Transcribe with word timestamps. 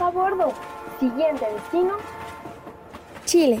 A 0.00 0.10
bordo. 0.10 0.52
Siguiente 0.98 1.46
destino. 1.52 1.96
Chile. 3.24 3.60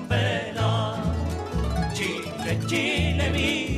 Jimmy. 2.71 3.70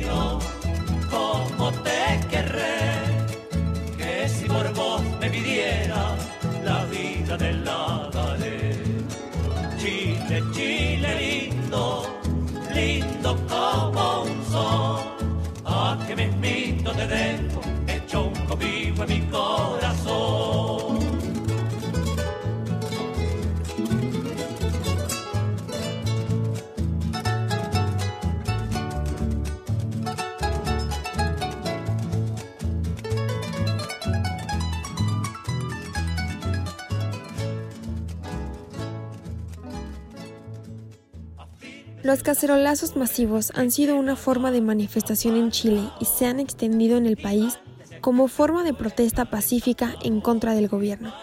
Cacerolazos 42.22 42.96
masivos 42.96 43.50
han 43.54 43.70
sido 43.70 43.96
una 43.96 44.14
forma 44.14 44.50
de 44.50 44.60
manifestación 44.60 45.36
en 45.36 45.50
Chile 45.50 45.88
y 46.00 46.04
se 46.04 46.26
han 46.26 46.38
extendido 46.38 46.96
en 46.96 47.06
el 47.06 47.16
país 47.16 47.58
como 48.00 48.28
forma 48.28 48.62
de 48.62 48.74
protesta 48.74 49.24
pacífica 49.24 49.94
en 50.02 50.20
contra 50.20 50.54
del 50.54 50.68
gobierno. 50.68 51.14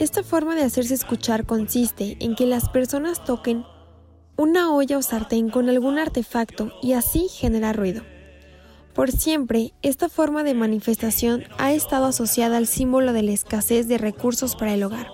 Esta 0.00 0.24
forma 0.24 0.56
de 0.56 0.62
hacerse 0.62 0.94
escuchar 0.94 1.46
consiste 1.46 2.16
en 2.18 2.34
que 2.34 2.46
las 2.46 2.68
personas 2.68 3.24
toquen 3.24 3.64
una 4.36 4.74
olla 4.74 4.98
o 4.98 5.02
sartén 5.02 5.48
con 5.50 5.68
algún 5.68 5.98
artefacto 5.98 6.72
y 6.82 6.94
así 6.94 7.28
generar 7.28 7.76
ruido. 7.76 8.02
Por 8.92 9.12
siempre, 9.12 9.72
esta 9.82 10.08
forma 10.08 10.42
de 10.42 10.54
manifestación 10.54 11.44
ha 11.58 11.72
estado 11.72 12.06
asociada 12.06 12.56
al 12.56 12.66
símbolo 12.66 13.12
de 13.12 13.22
la 13.22 13.32
escasez 13.32 13.86
de 13.86 13.98
recursos 13.98 14.56
para 14.56 14.74
el 14.74 14.82
hogar, 14.82 15.08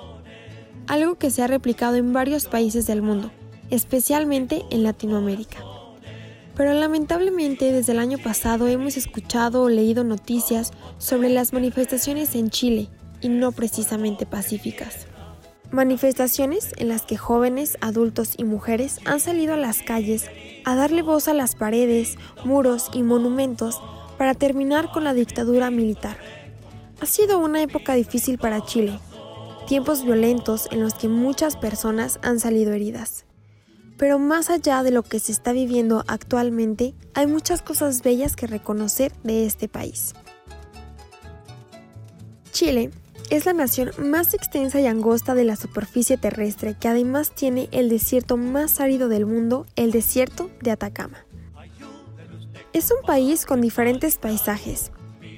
algo 0.86 1.16
que 1.16 1.30
se 1.30 1.42
ha 1.42 1.46
replicado 1.46 1.96
en 1.96 2.12
varios 2.12 2.46
países 2.46 2.86
del 2.86 3.02
mundo, 3.02 3.30
especialmente 3.70 4.62
en 4.70 4.82
Latinoamérica. 4.82 5.58
Pero 6.56 6.74
lamentablemente 6.74 7.72
desde 7.72 7.92
el 7.92 7.98
año 7.98 8.18
pasado 8.18 8.68
hemos 8.68 8.96
escuchado 8.96 9.62
o 9.62 9.68
leído 9.68 10.04
noticias 10.04 10.72
sobre 10.98 11.30
las 11.30 11.52
manifestaciones 11.52 12.34
en 12.34 12.50
Chile 12.50 12.88
y 13.20 13.28
no 13.28 13.52
precisamente 13.52 14.26
pacíficas. 14.26 15.06
Manifestaciones 15.70 16.72
en 16.78 16.88
las 16.88 17.02
que 17.02 17.16
jóvenes, 17.16 17.78
adultos 17.80 18.34
y 18.36 18.44
mujeres 18.44 18.98
han 19.04 19.20
salido 19.20 19.54
a 19.54 19.56
las 19.56 19.82
calles 19.82 20.26
a 20.64 20.74
darle 20.74 21.02
voz 21.02 21.28
a 21.28 21.34
las 21.34 21.54
paredes, 21.54 22.18
muros 22.44 22.90
y 22.92 23.04
monumentos 23.04 23.80
para 24.18 24.34
terminar 24.34 24.90
con 24.90 25.04
la 25.04 25.14
dictadura 25.14 25.70
militar. 25.70 26.18
Ha 27.00 27.06
sido 27.06 27.38
una 27.38 27.62
época 27.62 27.94
difícil 27.94 28.36
para 28.36 28.64
Chile, 28.64 28.98
tiempos 29.66 30.04
violentos 30.04 30.68
en 30.72 30.80
los 30.80 30.94
que 30.94 31.08
muchas 31.08 31.56
personas 31.56 32.18
han 32.22 32.40
salido 32.40 32.72
heridas. 32.72 33.24
Pero 34.00 34.18
más 34.18 34.48
allá 34.48 34.82
de 34.82 34.92
lo 34.92 35.02
que 35.02 35.20
se 35.20 35.30
está 35.30 35.52
viviendo 35.52 36.04
actualmente, 36.08 36.94
hay 37.12 37.26
muchas 37.26 37.60
cosas 37.60 38.02
bellas 38.02 38.34
que 38.34 38.46
reconocer 38.46 39.12
de 39.24 39.44
este 39.44 39.68
país. 39.68 40.14
Chile 42.50 42.92
es 43.28 43.44
la 43.44 43.52
nación 43.52 43.90
más 43.98 44.32
extensa 44.32 44.80
y 44.80 44.86
angosta 44.86 45.34
de 45.34 45.44
la 45.44 45.54
superficie 45.54 46.16
terrestre 46.16 46.76
que 46.80 46.88
además 46.88 47.32
tiene 47.34 47.68
el 47.72 47.90
desierto 47.90 48.38
más 48.38 48.80
árido 48.80 49.10
del 49.10 49.26
mundo, 49.26 49.66
el 49.76 49.90
desierto 49.90 50.50
de 50.62 50.70
Atacama. 50.70 51.26
Es 52.72 52.90
un 52.90 53.04
país 53.04 53.44
con 53.44 53.60
diferentes 53.60 54.16
paisajes, 54.16 54.92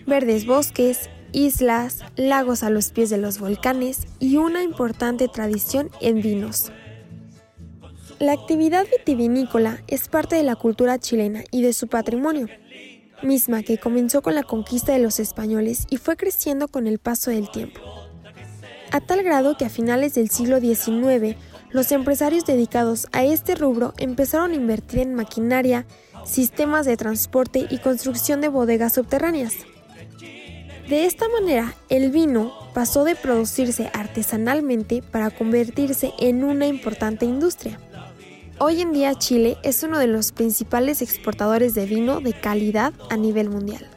verdes 0.07 0.47
bosques, 0.47 1.11
islas, 1.33 1.99
lagos 2.15 2.63
a 2.63 2.71
los 2.71 2.93
pies 2.93 3.11
de 3.11 3.19
los 3.19 3.41
volcanes 3.41 4.07
y 4.21 4.37
una 4.37 4.63
importante 4.63 5.27
tradición 5.27 5.91
en 6.01 6.23
vinos. 6.23 6.71
La 8.23 8.35
actividad 8.35 8.87
vitivinícola 8.89 9.83
es 9.89 10.07
parte 10.07 10.37
de 10.37 10.45
la 10.45 10.55
cultura 10.55 11.01
chilena 11.01 11.43
y 11.51 11.63
de 11.63 11.73
su 11.73 11.89
patrimonio, 11.89 12.47
misma 13.21 13.65
que 13.65 13.79
comenzó 13.79 14.23
con 14.23 14.37
la 14.37 14.45
conquista 14.45 14.93
de 14.93 15.01
los 15.01 15.19
españoles 15.19 15.89
y 15.91 15.97
fue 15.97 16.17
creciendo 16.17 16.69
con 16.69 16.87
el 16.87 17.01
paso 17.01 17.33
del 17.33 17.51
tiempo. 17.51 17.81
A 18.93 19.01
tal 19.01 19.25
grado 19.25 19.57
que 19.57 19.65
a 19.65 19.71
finales 19.71 20.15
del 20.15 20.31
siglo 20.31 20.61
XIX, 20.61 21.37
los 21.71 21.91
empresarios 21.91 22.45
dedicados 22.45 23.09
a 23.11 23.25
este 23.25 23.57
rubro 23.57 23.93
empezaron 23.99 24.53
a 24.53 24.55
invertir 24.55 25.01
en 25.01 25.17
maquinaria, 25.17 25.85
sistemas 26.25 26.87
de 26.87 26.97
transporte 26.97 27.67
y 27.71 27.79
construcción 27.79 28.41
de 28.41 28.47
bodegas 28.47 28.93
subterráneas. 28.93 29.55
De 30.89 31.07
esta 31.07 31.29
manera, 31.29 31.75
el 31.89 32.13
vino 32.13 32.53
pasó 32.73 33.03
de 33.03 33.17
producirse 33.17 33.91
artesanalmente 33.93 35.03
para 35.03 35.31
convertirse 35.31 36.13
en 36.21 36.45
una 36.45 36.69
importante 36.69 37.25
industria. 37.25 37.81
Hoy 38.65 38.81
en 38.81 38.93
día 38.93 39.17
Chile 39.17 39.59
es 39.65 39.83
uno 39.83 39.99
de 39.99 40.07
los 40.07 40.31
principales 40.31 41.03
exportadores 41.03 41.75
de 41.75 41.85
vino 41.85 42.21
de 42.21 42.33
calidad 42.33 42.93
a 43.11 43.17
nivel 43.17 43.51
mundial. 43.51 43.92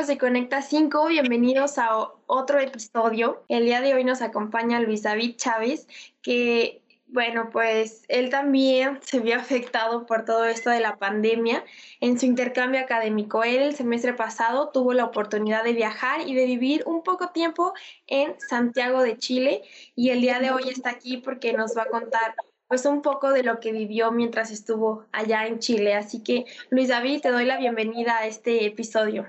Amigos 0.00 0.18
Conecta 0.18 0.62
5, 0.62 1.08
bienvenidos 1.08 1.76
a 1.76 2.08
otro 2.24 2.58
episodio. 2.58 3.44
El 3.48 3.66
día 3.66 3.82
de 3.82 3.92
hoy 3.92 4.02
nos 4.02 4.22
acompaña 4.22 4.80
Luis 4.80 5.02
David 5.02 5.36
Chávez, 5.36 5.86
que, 6.22 6.80
bueno, 7.08 7.50
pues 7.52 8.04
él 8.08 8.30
también 8.30 8.98
se 9.02 9.20
vio 9.20 9.36
afectado 9.36 10.06
por 10.06 10.24
todo 10.24 10.46
esto 10.46 10.70
de 10.70 10.80
la 10.80 10.96
pandemia 10.96 11.66
en 12.00 12.18
su 12.18 12.24
intercambio 12.24 12.80
académico. 12.80 13.44
Él 13.44 13.60
el 13.60 13.76
semestre 13.76 14.14
pasado 14.14 14.70
tuvo 14.70 14.94
la 14.94 15.04
oportunidad 15.04 15.64
de 15.64 15.74
viajar 15.74 16.26
y 16.26 16.34
de 16.34 16.46
vivir 16.46 16.82
un 16.86 17.02
poco 17.02 17.28
tiempo 17.28 17.74
en 18.06 18.40
Santiago 18.40 19.02
de 19.02 19.18
Chile 19.18 19.60
y 19.94 20.08
el 20.08 20.22
día 20.22 20.38
de 20.38 20.50
hoy 20.50 20.70
está 20.70 20.88
aquí 20.88 21.18
porque 21.18 21.52
nos 21.52 21.76
va 21.76 21.82
a 21.82 21.90
contar 21.90 22.34
pues 22.68 22.86
un 22.86 23.02
poco 23.02 23.32
de 23.32 23.42
lo 23.42 23.60
que 23.60 23.70
vivió 23.70 24.12
mientras 24.12 24.50
estuvo 24.50 25.04
allá 25.12 25.46
en 25.46 25.58
Chile. 25.58 25.94
Así 25.94 26.22
que, 26.22 26.46
Luis 26.70 26.88
David, 26.88 27.20
te 27.20 27.30
doy 27.30 27.44
la 27.44 27.58
bienvenida 27.58 28.16
a 28.16 28.26
este 28.26 28.64
episodio. 28.64 29.26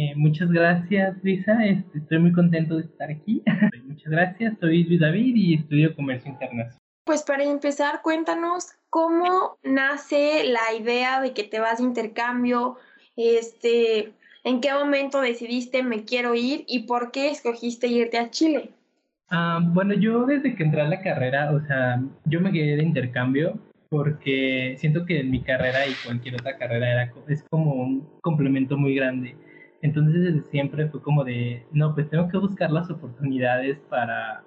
Eh, 0.00 0.14
muchas 0.14 0.48
gracias, 0.52 1.16
Lisa. 1.24 1.66
Este, 1.66 1.98
estoy 1.98 2.20
muy 2.20 2.30
contento 2.30 2.76
de 2.76 2.84
estar 2.84 3.10
aquí. 3.10 3.42
muchas 3.84 4.08
gracias. 4.12 4.54
Soy 4.60 4.84
Luis 4.84 5.00
David 5.00 5.34
y 5.34 5.54
estudio 5.54 5.96
Comercio 5.96 6.30
Internacional. 6.30 6.78
Pues 7.04 7.24
para 7.24 7.42
empezar, 7.42 8.00
cuéntanos 8.02 8.68
cómo 8.90 9.58
nace 9.64 10.44
la 10.44 10.72
idea 10.80 11.20
de 11.20 11.32
que 11.32 11.42
te 11.42 11.58
vas 11.58 11.78
de 11.78 11.84
intercambio, 11.84 12.76
este, 13.16 14.12
en 14.44 14.60
qué 14.60 14.72
momento 14.72 15.20
decidiste 15.20 15.82
me 15.82 16.04
quiero 16.04 16.36
ir 16.36 16.64
y 16.68 16.84
por 16.84 17.10
qué 17.10 17.30
escogiste 17.30 17.88
irte 17.88 18.18
a 18.18 18.30
Chile. 18.30 18.70
Ah, 19.30 19.58
bueno, 19.60 19.94
yo 19.94 20.26
desde 20.26 20.54
que 20.54 20.62
entré 20.62 20.82
a 20.82 20.88
la 20.88 21.00
carrera, 21.00 21.50
o 21.50 21.60
sea, 21.66 22.00
yo 22.24 22.40
me 22.40 22.52
quedé 22.52 22.76
de 22.76 22.84
intercambio 22.84 23.58
porque 23.88 24.76
siento 24.78 25.04
que 25.04 25.24
mi 25.24 25.42
carrera 25.42 25.88
y 25.88 25.92
cualquier 26.04 26.36
otra 26.36 26.56
carrera 26.56 26.92
era, 26.92 27.12
es 27.26 27.42
como 27.50 27.72
un 27.72 28.08
complemento 28.20 28.76
muy 28.76 28.94
grande. 28.94 29.34
Entonces 29.82 30.22
desde 30.22 30.50
siempre 30.50 30.88
fue 30.88 31.02
como 31.02 31.24
de, 31.24 31.66
no, 31.72 31.94
pues 31.94 32.10
tengo 32.10 32.28
que 32.28 32.38
buscar 32.38 32.70
las 32.70 32.90
oportunidades 32.90 33.78
para, 33.88 34.44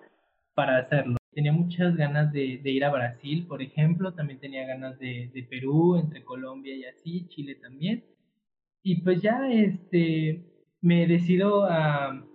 para 0.53 0.77
hacerlo. 0.79 1.17
Tenía 1.33 1.53
muchas 1.53 1.95
ganas 1.95 2.33
de, 2.33 2.61
ir 2.63 2.83
a 2.83 2.91
Brasil, 2.91 3.45
por 3.47 3.61
ejemplo, 3.61 4.13
también 4.13 4.39
tenía 4.39 4.65
ganas 4.67 4.99
de, 4.99 5.31
de 5.33 5.43
Perú, 5.43 5.95
entre 5.97 6.23
Colombia 6.23 6.75
y 6.75 6.83
así, 6.85 7.27
Chile 7.29 7.55
también. 7.55 8.03
Y 8.83 9.01
pues 9.01 9.21
ya 9.21 9.49
este, 9.49 10.43
me 10.81 11.07
decido 11.07 11.65
a, 11.65 12.25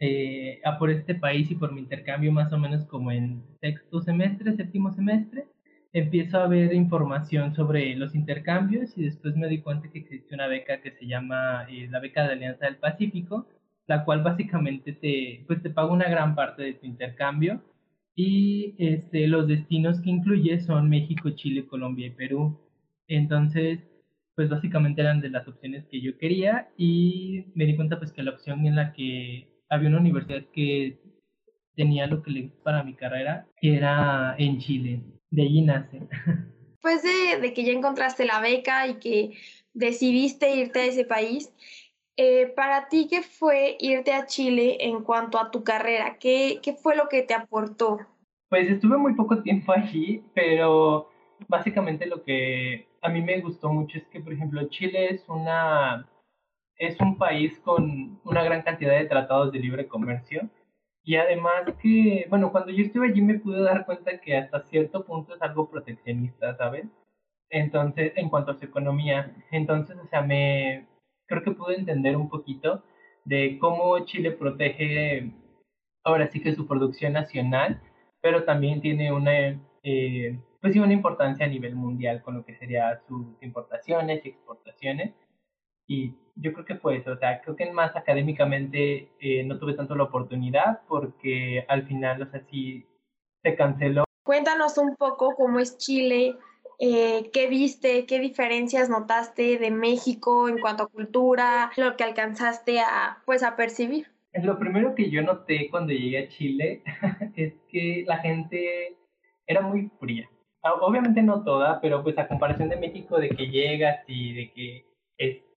eh, 0.00 0.60
a 0.64 0.78
por 0.78 0.90
este 0.90 1.14
país 1.14 1.50
y 1.50 1.54
por 1.54 1.72
mi 1.72 1.80
intercambio 1.80 2.32
más 2.32 2.52
o 2.52 2.58
menos 2.58 2.84
como 2.86 3.12
en 3.12 3.42
sexto 3.60 4.00
semestre, 4.02 4.52
séptimo 4.56 4.92
semestre, 4.92 5.46
empiezo 5.94 6.40
a 6.40 6.48
ver 6.48 6.74
información 6.74 7.54
sobre 7.54 7.94
los 7.94 8.14
intercambios 8.16 8.98
y 8.98 9.04
después 9.04 9.36
me 9.36 9.48
di 9.48 9.62
cuenta 9.62 9.88
que 9.90 10.00
existe 10.00 10.34
una 10.34 10.48
beca 10.48 10.82
que 10.82 10.90
se 10.90 11.06
llama 11.06 11.66
eh, 11.70 11.88
la 11.88 12.00
beca 12.00 12.26
de 12.26 12.32
Alianza 12.32 12.66
del 12.66 12.78
Pacífico, 12.78 13.46
la 13.86 14.04
cual 14.04 14.22
básicamente 14.22 14.92
te, 14.92 15.44
pues 15.46 15.62
te 15.62 15.70
paga 15.70 15.92
una 15.92 16.08
gran 16.08 16.34
parte 16.34 16.64
de 16.64 16.74
tu 16.74 16.86
intercambio 16.86 17.62
y 18.16 18.74
este, 18.78 19.28
los 19.28 19.46
destinos 19.46 20.00
que 20.00 20.10
incluye 20.10 20.60
son 20.60 20.90
México, 20.90 21.30
Chile, 21.30 21.66
Colombia 21.66 22.08
y 22.08 22.10
Perú. 22.10 22.60
Entonces, 23.06 23.80
pues 24.34 24.48
básicamente 24.48 25.00
eran 25.00 25.20
de 25.20 25.30
las 25.30 25.46
opciones 25.46 25.84
que 25.86 26.00
yo 26.00 26.18
quería 26.18 26.70
y 26.76 27.52
me 27.54 27.66
di 27.66 27.76
cuenta 27.76 27.98
pues 27.98 28.12
que 28.12 28.24
la 28.24 28.32
opción 28.32 28.66
en 28.66 28.76
la 28.76 28.92
que 28.92 29.48
había 29.68 29.90
una 29.90 30.00
universidad 30.00 30.42
que 30.52 30.98
tenía 31.76 32.08
lo 32.08 32.22
que 32.22 32.30
le 32.32 32.42
para 32.64 32.82
mi 32.82 32.94
carrera 32.94 33.46
era 33.62 34.34
en 34.38 34.58
Chile. 34.58 35.13
De 35.34 35.42
allí 35.42 35.62
nace. 35.62 36.00
Después 36.70 37.02
de, 37.02 37.40
de 37.40 37.52
que 37.52 37.64
ya 37.64 37.72
encontraste 37.72 38.24
la 38.24 38.40
beca 38.40 38.86
y 38.86 38.94
que 39.00 39.32
decidiste 39.72 40.54
irte 40.54 40.78
a 40.78 40.84
ese 40.84 41.04
país, 41.04 41.52
eh, 42.16 42.52
para 42.54 42.88
ti, 42.88 43.08
¿qué 43.10 43.22
fue 43.22 43.76
irte 43.80 44.12
a 44.12 44.26
Chile 44.26 44.76
en 44.80 45.02
cuanto 45.02 45.40
a 45.40 45.50
tu 45.50 45.64
carrera? 45.64 46.18
¿Qué, 46.20 46.60
qué 46.62 46.74
fue 46.74 46.94
lo 46.94 47.08
que 47.08 47.22
te 47.22 47.34
aportó? 47.34 47.98
Pues 48.48 48.70
estuve 48.70 48.96
muy 48.96 49.14
poco 49.14 49.42
tiempo 49.42 49.72
allí, 49.72 50.22
pero 50.34 51.10
básicamente 51.48 52.06
lo 52.06 52.22
que 52.22 52.86
a 53.02 53.08
mí 53.08 53.20
me 53.20 53.40
gustó 53.40 53.72
mucho 53.72 53.98
es 53.98 54.06
que, 54.06 54.20
por 54.20 54.32
ejemplo, 54.32 54.68
Chile 54.68 55.10
es 55.10 55.28
una 55.28 56.08
es 56.76 57.00
un 57.00 57.18
país 57.18 57.58
con 57.64 58.20
una 58.24 58.44
gran 58.44 58.62
cantidad 58.62 58.96
de 58.96 59.06
tratados 59.06 59.50
de 59.50 59.58
libre 59.58 59.88
comercio 59.88 60.48
y 61.04 61.16
además 61.16 61.64
que, 61.82 62.26
bueno, 62.30 62.50
cuando 62.50 62.72
yo 62.72 62.84
estuve 62.84 63.08
allí 63.08 63.20
me 63.22 63.38
pude 63.38 63.62
dar 63.62 63.84
cuenta 63.86 64.20
que 64.20 64.36
hasta 64.36 64.62
cierto 64.64 65.04
punto 65.04 65.34
es 65.34 65.42
algo 65.42 65.70
proteccionista, 65.70 66.56
¿sabes? 66.56 66.86
Entonces, 67.50 68.12
en 68.16 68.30
cuanto 68.30 68.52
a 68.52 68.58
su 68.58 68.64
economía, 68.64 69.34
entonces, 69.50 69.96
o 70.02 70.06
sea, 70.08 70.22
me 70.22 70.86
creo 71.26 71.42
que 71.42 71.52
pude 71.52 71.76
entender 71.76 72.16
un 72.16 72.28
poquito 72.28 72.82
de 73.24 73.58
cómo 73.58 73.98
Chile 74.06 74.32
protege 74.32 75.32
ahora 76.04 76.28
sí 76.28 76.40
que 76.42 76.54
su 76.54 76.66
producción 76.66 77.12
nacional, 77.14 77.80
pero 78.20 78.44
también 78.44 78.80
tiene 78.80 79.12
una, 79.12 79.60
eh, 79.82 80.38
pues 80.60 80.72
sí, 80.72 80.78
una 80.78 80.92
importancia 80.92 81.46
a 81.46 81.48
nivel 81.48 81.74
mundial 81.76 82.22
con 82.22 82.36
lo 82.36 82.44
que 82.44 82.56
sería 82.56 83.00
sus 83.08 83.26
importaciones 83.42 84.24
y 84.24 84.30
exportaciones. 84.30 85.14
Y 85.86 86.14
yo 86.36 86.52
creo 86.52 86.64
que 86.64 86.76
fue 86.76 86.96
eso, 86.96 87.12
o 87.12 87.16
sea, 87.16 87.40
creo 87.40 87.56
que 87.56 87.70
más 87.70 87.94
académicamente 87.94 89.10
eh, 89.20 89.44
no 89.44 89.58
tuve 89.58 89.74
tanto 89.74 89.94
la 89.94 90.04
oportunidad 90.04 90.80
porque 90.88 91.64
al 91.68 91.86
final, 91.86 92.22
o 92.22 92.30
sea, 92.30 92.42
sí 92.50 92.86
se 93.42 93.54
canceló. 93.54 94.04
Cuéntanos 94.24 94.78
un 94.78 94.96
poco 94.96 95.34
cómo 95.36 95.60
es 95.60 95.76
Chile, 95.78 96.36
eh, 96.80 97.30
qué 97.32 97.48
viste, 97.48 98.06
qué 98.06 98.18
diferencias 98.18 98.88
notaste 98.88 99.58
de 99.58 99.70
México 99.70 100.48
en 100.48 100.58
cuanto 100.58 100.84
a 100.84 100.88
cultura, 100.88 101.70
lo 101.76 101.96
que 101.96 102.04
alcanzaste 102.04 102.80
a, 102.80 103.22
pues, 103.26 103.42
a 103.42 103.56
percibir. 103.56 104.08
Lo 104.42 104.58
primero 104.58 104.94
que 104.94 105.10
yo 105.10 105.22
noté 105.22 105.68
cuando 105.70 105.92
llegué 105.92 106.18
a 106.18 106.28
Chile 106.28 106.82
es 107.36 107.54
que 107.68 108.04
la 108.06 108.18
gente 108.18 108.96
era 109.46 109.60
muy 109.60 109.90
fría. 110.00 110.28
Obviamente 110.80 111.22
no 111.22 111.44
toda, 111.44 111.80
pero 111.80 112.02
pues 112.02 112.16
a 112.18 112.26
comparación 112.26 112.70
de 112.70 112.78
México, 112.78 113.18
de 113.18 113.28
que 113.28 113.48
llegas 113.48 114.02
y 114.08 114.32
de 114.32 114.52
que, 114.52 114.86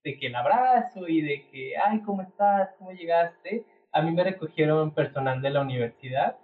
este, 0.08 0.18
que 0.18 0.26
el 0.28 0.34
abrazo 0.34 1.08
y 1.08 1.20
de 1.20 1.48
que, 1.50 1.76
ay, 1.76 2.00
¿cómo 2.02 2.22
estás? 2.22 2.74
¿Cómo 2.78 2.92
llegaste? 2.92 3.64
A 3.92 4.02
mí 4.02 4.12
me 4.12 4.24
recogieron 4.24 4.94
personal 4.94 5.42
de 5.42 5.50
la 5.50 5.60
universidad. 5.60 6.38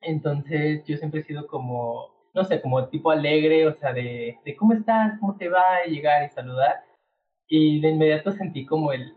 Entonces 0.00 0.84
yo 0.86 0.96
siempre 0.96 1.20
he 1.20 1.24
sido 1.24 1.46
como, 1.46 2.30
no 2.34 2.44
sé, 2.44 2.60
como 2.60 2.88
tipo 2.88 3.10
alegre, 3.10 3.66
o 3.66 3.74
sea, 3.74 3.92
de, 3.92 4.38
de 4.44 4.56
¿cómo 4.56 4.72
estás? 4.72 5.18
¿Cómo 5.20 5.36
te 5.36 5.48
va? 5.48 5.86
Y 5.86 5.92
llegar 5.92 6.24
y 6.24 6.28
saludar. 6.30 6.84
Y 7.48 7.80
de 7.80 7.90
inmediato 7.90 8.32
sentí 8.32 8.66
como 8.66 8.92
el, 8.92 9.14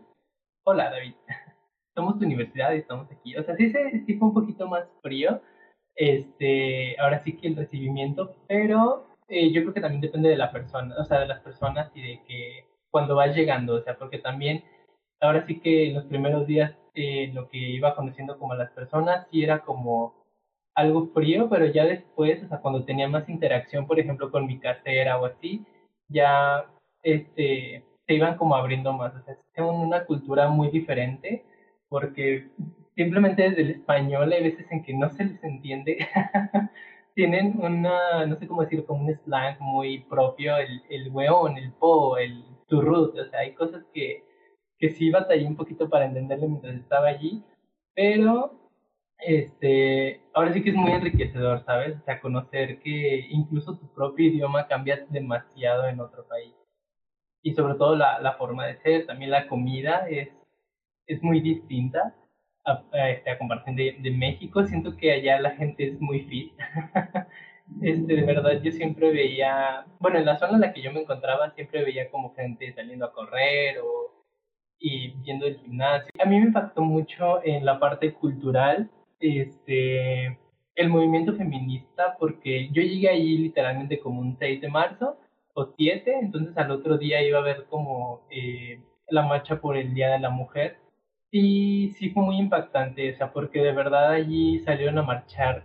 hola 0.64 0.90
David, 0.90 1.14
somos 1.96 2.18
tu 2.18 2.24
universidad 2.26 2.72
y 2.74 2.78
estamos 2.78 3.10
aquí. 3.10 3.36
O 3.36 3.42
sea, 3.42 3.56
sí, 3.56 3.72
sí 4.06 4.14
fue 4.18 4.28
un 4.28 4.34
poquito 4.34 4.68
más 4.68 4.86
frío, 5.02 5.40
este, 5.96 6.98
ahora 7.00 7.22
sí 7.24 7.36
que 7.36 7.48
el 7.48 7.56
recibimiento, 7.56 8.34
pero 8.48 9.06
eh, 9.28 9.52
yo 9.52 9.62
creo 9.62 9.74
que 9.74 9.80
también 9.80 10.00
depende 10.00 10.28
de 10.28 10.36
la 10.36 10.50
persona, 10.52 10.96
o 10.98 11.04
sea, 11.04 11.20
de 11.20 11.28
las 11.28 11.40
personas 11.40 11.90
y 11.94 12.02
de 12.02 12.22
que 12.26 12.73
cuando 12.94 13.16
vas 13.16 13.34
llegando, 13.34 13.74
o 13.74 13.82
sea, 13.82 13.98
porque 13.98 14.18
también 14.18 14.62
ahora 15.20 15.44
sí 15.48 15.58
que 15.58 15.88
en 15.88 15.94
los 15.94 16.04
primeros 16.04 16.46
días 16.46 16.72
eh, 16.94 17.28
lo 17.34 17.48
que 17.48 17.58
iba 17.58 17.96
conociendo 17.96 18.38
como 18.38 18.52
a 18.52 18.56
las 18.56 18.70
personas 18.70 19.26
sí 19.32 19.42
era 19.42 19.64
como 19.64 20.14
algo 20.76 21.08
frío, 21.08 21.48
pero 21.50 21.66
ya 21.66 21.86
después, 21.86 22.44
o 22.44 22.48
sea, 22.48 22.60
cuando 22.60 22.84
tenía 22.84 23.08
más 23.08 23.28
interacción, 23.28 23.88
por 23.88 23.98
ejemplo, 23.98 24.30
con 24.30 24.46
mi 24.46 24.60
casera 24.60 25.18
o 25.18 25.26
así, 25.26 25.66
ya 26.08 26.66
este, 27.02 27.84
se 28.06 28.14
iban 28.14 28.36
como 28.36 28.54
abriendo 28.54 28.92
más, 28.92 29.12
o 29.16 29.22
sea, 29.24 29.34
es 29.34 29.64
una 29.64 30.04
cultura 30.04 30.48
muy 30.48 30.70
diferente, 30.70 31.44
porque 31.88 32.46
simplemente 32.94 33.42
desde 33.42 33.62
el 33.62 33.70
español 33.70 34.32
hay 34.32 34.44
veces 34.44 34.70
en 34.70 34.84
que 34.84 34.94
no 34.94 35.10
se 35.10 35.24
les 35.24 35.42
entiende, 35.42 35.98
tienen 37.16 37.58
una, 37.60 38.24
no 38.24 38.36
sé 38.36 38.46
cómo 38.46 38.62
decir, 38.62 38.84
como 38.86 39.04
un 39.04 39.14
slang 39.24 39.56
muy 39.58 39.98
propio, 40.04 40.56
el, 40.58 40.80
el 40.90 41.10
weón, 41.10 41.58
el 41.58 41.72
po, 41.72 42.18
el 42.18 42.53
turrut, 42.66 43.18
o 43.18 43.24
sea, 43.26 43.40
hay 43.40 43.54
cosas 43.54 43.84
que 43.92 44.24
que 44.78 44.90
sí 44.90 45.10
batallé 45.10 45.46
un 45.46 45.56
poquito 45.56 45.88
para 45.88 46.06
entenderle 46.06 46.48
mientras 46.48 46.74
estaba 46.76 47.08
allí, 47.08 47.42
pero 47.94 48.52
este, 49.18 50.20
ahora 50.34 50.52
sí 50.52 50.62
que 50.62 50.70
es 50.70 50.76
muy 50.76 50.92
enriquecedor, 50.92 51.64
¿sabes? 51.64 51.96
O 52.00 52.04
sea, 52.04 52.20
conocer 52.20 52.80
que 52.80 53.26
incluso 53.30 53.78
tu 53.78 53.92
propio 53.94 54.26
idioma 54.28 54.66
cambia 54.68 55.06
demasiado 55.08 55.86
en 55.88 56.00
otro 56.00 56.26
país. 56.26 56.54
Y 57.42 57.54
sobre 57.54 57.74
todo 57.74 57.96
la, 57.96 58.20
la 58.20 58.34
forma 58.34 58.66
de 58.66 58.76
ser, 58.78 59.06
también 59.06 59.30
la 59.30 59.48
comida 59.48 60.08
es, 60.08 60.28
es 61.06 61.22
muy 61.22 61.40
distinta 61.40 62.14
a, 62.64 62.82
a, 62.92 63.10
este, 63.10 63.30
a 63.30 63.38
comparación 63.38 63.76
de, 63.76 63.96
de, 64.00 64.10
México. 64.10 64.64
Siento 64.64 64.96
que 64.96 65.12
allá 65.12 65.40
la 65.40 65.50
gente 65.52 65.88
es 65.88 66.00
muy 66.00 66.20
fit. 66.22 66.52
este, 67.82 68.16
de 68.16 68.22
verdad, 68.22 68.60
yo 68.62 68.72
siempre 68.72 69.10
veía, 69.12 69.86
bueno, 69.98 70.18
en 70.18 70.26
la 70.26 70.38
zona 70.38 70.54
en 70.54 70.60
la 70.60 70.72
que 70.72 70.82
yo 70.82 70.92
me 70.92 71.00
encontraba, 71.00 71.50
siempre 71.50 71.84
veía 71.84 72.10
como 72.10 72.34
gente 72.34 72.72
saliendo 72.74 73.06
a 73.06 73.12
correr 73.12 73.78
o 73.80 74.04
y 74.78 75.14
yendo 75.22 75.46
al 75.46 75.56
gimnasio. 75.58 76.10
A 76.22 76.26
mí 76.26 76.38
me 76.38 76.46
impactó 76.46 76.82
mucho 76.82 77.42
en 77.44 77.64
la 77.64 77.78
parte 77.78 78.12
cultural 78.12 78.90
este, 79.18 80.38
el 80.74 80.88
movimiento 80.88 81.34
feminista 81.34 82.16
porque 82.18 82.68
yo 82.70 82.82
llegué 82.82 83.08
ahí 83.08 83.38
literalmente 83.38 83.98
como 83.98 84.20
un 84.20 84.36
6 84.38 84.60
de 84.60 84.68
marzo 84.68 85.16
o 85.54 85.66
7, 85.76 86.18
entonces 86.20 86.56
al 86.58 86.70
otro 86.70 86.98
día 86.98 87.22
iba 87.22 87.38
a 87.38 87.42
haber 87.42 87.64
como 87.66 88.26
eh, 88.30 88.80
la 89.08 89.22
marcha 89.22 89.60
por 89.60 89.76
el 89.76 89.94
Día 89.94 90.10
de 90.10 90.18
la 90.18 90.30
Mujer 90.30 90.78
y 91.30 91.90
sí 91.96 92.10
fue 92.10 92.22
muy 92.22 92.38
impactante, 92.38 93.12
o 93.12 93.16
sea, 93.16 93.32
porque 93.32 93.60
de 93.60 93.72
verdad 93.72 94.12
allí 94.12 94.60
salieron 94.60 94.98
a 94.98 95.02
marchar 95.02 95.64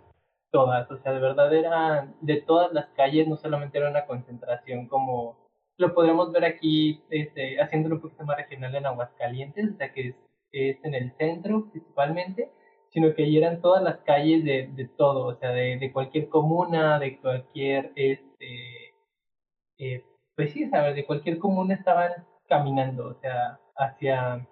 todas, 0.52 0.90
o 0.92 0.98
sea, 0.98 1.14
de 1.14 1.20
verdad 1.20 1.54
era 1.54 2.14
de 2.22 2.42
todas 2.42 2.72
las 2.74 2.88
calles, 2.90 3.28
no 3.28 3.38
solamente 3.38 3.78
era 3.78 3.90
una 3.90 4.06
concentración 4.06 4.88
como 4.88 5.38
lo 5.80 5.94
podemos 5.94 6.32
ver 6.34 6.46
aquí, 6.46 7.02
este, 7.10 7.60
haciéndolo 7.62 7.96
un 7.96 8.02
poquito 8.02 8.26
más 8.26 8.38
regional 8.38 8.76
en 8.76 8.86
Aguascalientes, 8.86 9.72
o 9.74 9.78
sea, 9.78 9.94
que 9.94 10.10
es, 10.10 10.16
es 10.52 10.84
en 10.84 10.94
el 10.94 11.14
centro 11.14 11.70
principalmente, 11.72 12.52
sino 12.90 13.14
que 13.14 13.24
ahí 13.24 13.38
eran 13.38 13.62
todas 13.62 13.82
las 13.82 14.00
calles 14.00 14.44
de, 14.44 14.68
de 14.74 14.86
todo, 14.88 15.28
o 15.28 15.36
sea, 15.36 15.52
de, 15.52 15.78
de, 15.78 15.92
cualquier 15.94 16.28
comuna, 16.28 17.00
de 17.00 17.20
cualquier, 17.20 17.94
este, 17.96 18.94
eh, 19.78 20.04
pues 20.36 20.52
sí, 20.52 20.70
¿sabes? 20.70 20.96
De 20.96 21.06
cualquier 21.06 21.40
comuna 21.40 21.76
estaban 21.76 22.12
caminando, 22.48 23.08
o 23.08 23.14
sea, 23.22 23.60
hacia, 23.78 24.46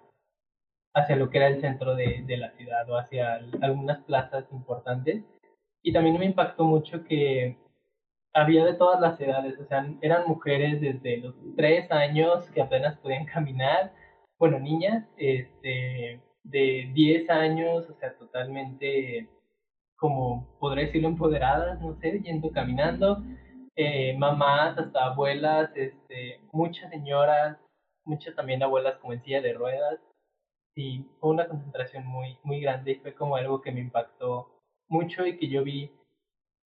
hacia 0.94 1.16
lo 1.16 1.28
que 1.28 1.38
era 1.38 1.48
el 1.48 1.60
centro 1.60 1.94
de, 1.94 2.22
de 2.26 2.36
la 2.38 2.50
ciudad 2.52 2.88
o 2.88 2.96
hacia 2.96 3.34
algunas 3.60 4.02
plazas 4.04 4.46
importantes. 4.52 5.24
Y 5.82 5.92
también 5.92 6.18
me 6.18 6.26
impactó 6.26 6.64
mucho 6.64 7.04
que 7.04 7.56
había 8.34 8.64
de 8.64 8.74
todas 8.74 9.00
las 9.00 9.20
edades, 9.20 9.58
o 9.58 9.66
sea, 9.66 9.86
eran 10.00 10.28
mujeres 10.28 10.80
desde 10.80 11.18
los 11.18 11.34
tres 11.56 11.90
años 11.90 12.48
que 12.50 12.62
apenas 12.62 12.96
podían 12.98 13.24
caminar, 13.26 13.92
bueno, 14.38 14.58
niñas, 14.60 15.04
este, 15.16 16.20
de 16.44 16.90
10 16.94 17.30
años, 17.30 17.88
o 17.90 17.94
sea, 17.98 18.16
totalmente, 18.16 19.28
como 19.96 20.46
podría 20.60 20.86
decirlo, 20.86 21.08
empoderadas, 21.08 21.80
no 21.80 21.94
sé, 22.00 22.20
yendo 22.20 22.50
caminando, 22.52 23.22
eh, 23.76 24.16
mamás, 24.18 24.78
hasta 24.78 25.06
abuelas, 25.06 25.70
este, 25.76 26.40
muchas 26.52 26.90
señoras, 26.90 27.58
muchas 28.04 28.34
también 28.36 28.62
abuelas 28.62 28.98
como 28.98 29.12
en 29.12 29.22
silla 29.22 29.40
de 29.40 29.52
ruedas, 29.54 30.00
y 30.76 31.04
fue 31.20 31.30
una 31.30 31.48
concentración 31.48 32.06
muy, 32.06 32.38
muy 32.44 32.60
grande 32.60 32.92
y 32.92 32.94
fue 32.96 33.14
como 33.14 33.36
algo 33.36 33.60
que 33.60 33.72
me 33.72 33.80
impactó 33.80 34.57
mucho 34.88 35.26
y 35.26 35.36
que 35.36 35.48
yo 35.48 35.64
vi 35.64 35.90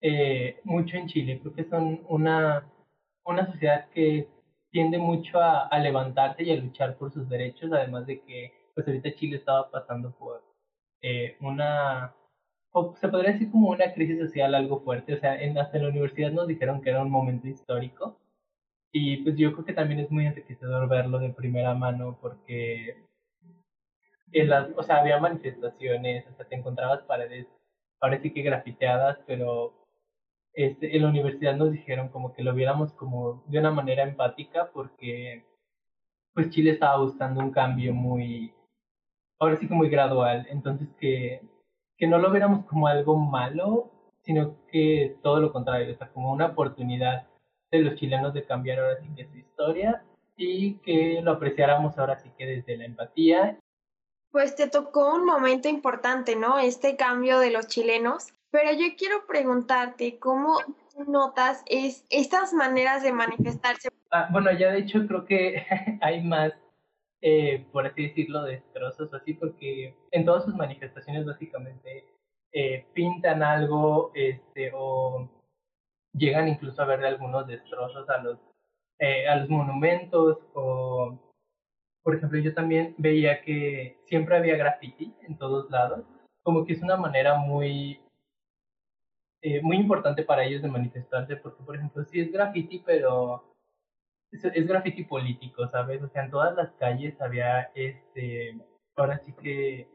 eh, 0.01 0.59
mucho 0.63 0.97
en 0.97 1.07
Chile. 1.07 1.39
Creo 1.41 1.53
que 1.53 1.63
son 1.65 2.01
una, 2.09 2.69
una 3.25 3.45
sociedad 3.51 3.89
que 3.89 4.27
tiende 4.71 4.97
mucho 4.97 5.39
a, 5.39 5.69
levantarse 5.79 6.43
y 6.43 6.51
a 6.51 6.55
luchar 6.55 6.97
por 6.97 7.13
sus 7.13 7.29
derechos, 7.29 7.71
además 7.71 8.07
de 8.07 8.21
que 8.21 8.51
pues 8.73 8.87
ahorita 8.87 9.13
Chile 9.15 9.37
estaba 9.37 9.69
pasando 9.69 10.11
por 10.17 10.43
eh, 11.01 11.37
una, 11.41 12.15
o 12.71 12.95
se 12.95 13.07
podría 13.07 13.33
decir 13.33 13.51
como 13.51 13.69
una 13.69 13.93
crisis 13.93 14.19
social 14.19 14.55
algo 14.55 14.81
fuerte, 14.81 15.13
o 15.13 15.19
sea, 15.19 15.39
en, 15.41 15.57
hasta 15.59 15.77
en 15.77 15.83
la 15.83 15.89
universidad 15.89 16.31
nos 16.31 16.47
dijeron 16.47 16.81
que 16.81 16.89
era 16.89 17.03
un 17.03 17.11
momento 17.11 17.47
histórico 17.47 18.19
y 18.91 19.17
pues 19.23 19.35
yo 19.37 19.53
creo 19.53 19.65
que 19.65 19.73
también 19.73 19.99
es 19.99 20.11
muy 20.11 20.25
enriquecedor 20.25 20.87
verlo 20.89 21.19
de 21.19 21.29
primera 21.29 21.73
mano 21.75 22.17
porque 22.21 22.97
en 24.31 24.49
las, 24.49 24.69
o 24.75 24.83
sea, 24.83 24.97
había 24.97 25.19
manifestaciones, 25.19 26.27
hasta 26.27 26.45
te 26.45 26.55
encontrabas 26.55 27.03
paredes, 27.03 27.47
parece 28.03 28.33
que 28.33 28.41
grafiteadas, 28.41 29.17
pero 29.25 29.73
este, 30.53 30.93
en 30.93 31.03
la 31.03 31.07
universidad 31.07 31.55
nos 31.55 31.71
dijeron 31.71 32.09
como 32.09 32.33
que 32.33 32.43
lo 32.43 32.53
viéramos 32.53 32.91
como 32.91 33.45
de 33.47 33.59
una 33.59 33.71
manera 33.71 34.03
empática 34.03 34.69
porque 34.73 35.45
pues 36.33 36.49
Chile 36.49 36.71
estaba 36.71 36.97
buscando 36.97 37.39
un 37.39 37.51
cambio 37.51 37.93
muy 37.93 38.53
ahora 39.39 39.55
sí 39.55 39.69
que 39.69 39.73
muy 39.73 39.87
gradual, 39.87 40.45
entonces 40.49 40.89
que, 40.99 41.43
que 41.97 42.05
no 42.05 42.17
lo 42.17 42.29
viéramos 42.29 42.65
como 42.65 42.87
algo 42.87 43.17
malo, 43.17 43.89
sino 44.23 44.57
que 44.67 45.15
todo 45.23 45.39
lo 45.39 45.53
contrario, 45.53 45.93
o 45.93 45.97
sea, 45.97 46.09
como 46.09 46.33
una 46.33 46.47
oportunidad 46.47 47.27
de 47.71 47.79
los 47.79 47.95
chilenos 47.95 48.33
de 48.33 48.43
cambiar 48.43 48.79
ahora 48.79 48.97
sí 48.99 49.07
que 49.15 49.27
su 49.27 49.37
historia 49.37 50.03
y 50.35 50.73
que 50.79 51.21
lo 51.21 51.31
apreciáramos 51.31 51.97
ahora 51.97 52.19
sí 52.19 52.29
que 52.37 52.47
desde 52.47 52.75
la 52.75 52.83
empatía. 52.83 53.57
Pues 54.33 54.57
te 54.57 54.67
tocó 54.67 55.15
un 55.15 55.25
momento 55.25 55.69
importante, 55.69 56.35
¿no? 56.35 56.59
Este 56.59 56.97
cambio 56.97 57.39
de 57.39 57.51
los 57.51 57.67
chilenos, 57.67 58.33
pero 58.51 58.73
yo 58.73 58.87
quiero 58.97 59.25
preguntarte 59.25 60.19
cómo 60.19 60.57
notas 61.07 61.63
es 61.67 62.03
estas 62.09 62.51
maneras 62.51 63.01
de 63.01 63.13
manifestarse. 63.13 63.87
Ah, 64.11 64.27
bueno, 64.29 64.51
ya 64.51 64.73
de 64.73 64.79
hecho 64.79 65.07
creo 65.07 65.23
que 65.23 65.65
hay 66.01 66.21
más 66.21 66.53
eh, 67.25 67.65
por 67.71 67.87
así 67.87 68.09
decirlo, 68.09 68.43
destrozos 68.43 69.13
o 69.13 69.15
así, 69.15 69.33
porque 69.33 69.95
en 70.11 70.25
todas 70.25 70.43
sus 70.43 70.55
manifestaciones 70.55 71.25
básicamente 71.25 72.03
eh, 72.51 72.85
pintan 72.93 73.41
algo 73.41 74.11
este, 74.13 74.71
o 74.75 75.29
llegan 76.11 76.49
incluso 76.49 76.81
a 76.81 76.85
ver 76.85 77.05
algunos 77.05 77.47
destrozos 77.47 78.09
a 78.09 78.17
los, 78.21 78.39
eh, 78.99 79.25
a 79.25 79.37
los 79.37 79.49
monumentos 79.49 80.39
o, 80.53 80.82
por 82.03 82.15
ejemplo, 82.15 82.39
yo 82.39 82.53
también 82.53 82.95
veía 82.97 83.41
que 83.41 83.97
siempre 84.05 84.37
había 84.37 84.57
graffiti 84.57 85.13
en 85.21 85.37
todos 85.37 85.69
lados, 85.71 86.05
como 86.43 86.65
que 86.65 86.73
es 86.73 86.81
una 86.81 86.97
manera 86.97 87.35
muy 87.35 88.03
eh, 89.45 89.61
muy 89.61 89.75
importante 89.75 90.23
para 90.23 90.45
ellos 90.45 90.61
de 90.61 90.69
manifestarse, 90.69 91.35
porque 91.35 91.63
por 91.63 91.75
ejemplo, 91.75 92.05
sí 92.05 92.21
es 92.21 92.31
graffiti, 92.31 92.79
pero 92.79 93.43
es, 94.31 94.45
es 94.45 94.67
graffiti 94.67 95.03
político, 95.03 95.67
¿sabes? 95.67 96.01
O 96.01 96.07
sea, 96.07 96.23
en 96.23 96.31
todas 96.31 96.55
las 96.55 96.71
calles 96.75 97.19
había, 97.19 97.63
este, 97.75 98.57
ahora 98.95 99.17
sí 99.17 99.33
que 99.33 99.89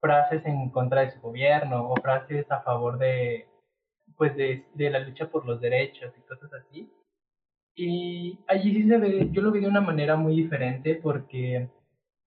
frases 0.00 0.46
en 0.46 0.70
contra 0.70 1.00
de 1.02 1.10
su 1.10 1.20
gobierno 1.20 1.90
o 1.90 1.96
frases 2.00 2.48
a 2.52 2.62
favor 2.62 2.96
de, 2.98 3.48
pues 4.16 4.36
de, 4.36 4.66
de 4.74 4.90
la 4.90 5.00
lucha 5.00 5.28
por 5.28 5.46
los 5.46 5.60
derechos 5.60 6.14
y 6.16 6.20
cosas 6.22 6.52
así. 6.52 6.88
Y 7.74 8.38
allí 8.48 8.74
sí 8.74 8.88
se 8.88 8.98
ve, 8.98 9.28
yo 9.32 9.42
lo 9.42 9.50
vi 9.50 9.60
de 9.60 9.68
una 9.68 9.80
manera 9.80 10.16
muy 10.16 10.36
diferente 10.36 10.96
porque 10.96 11.70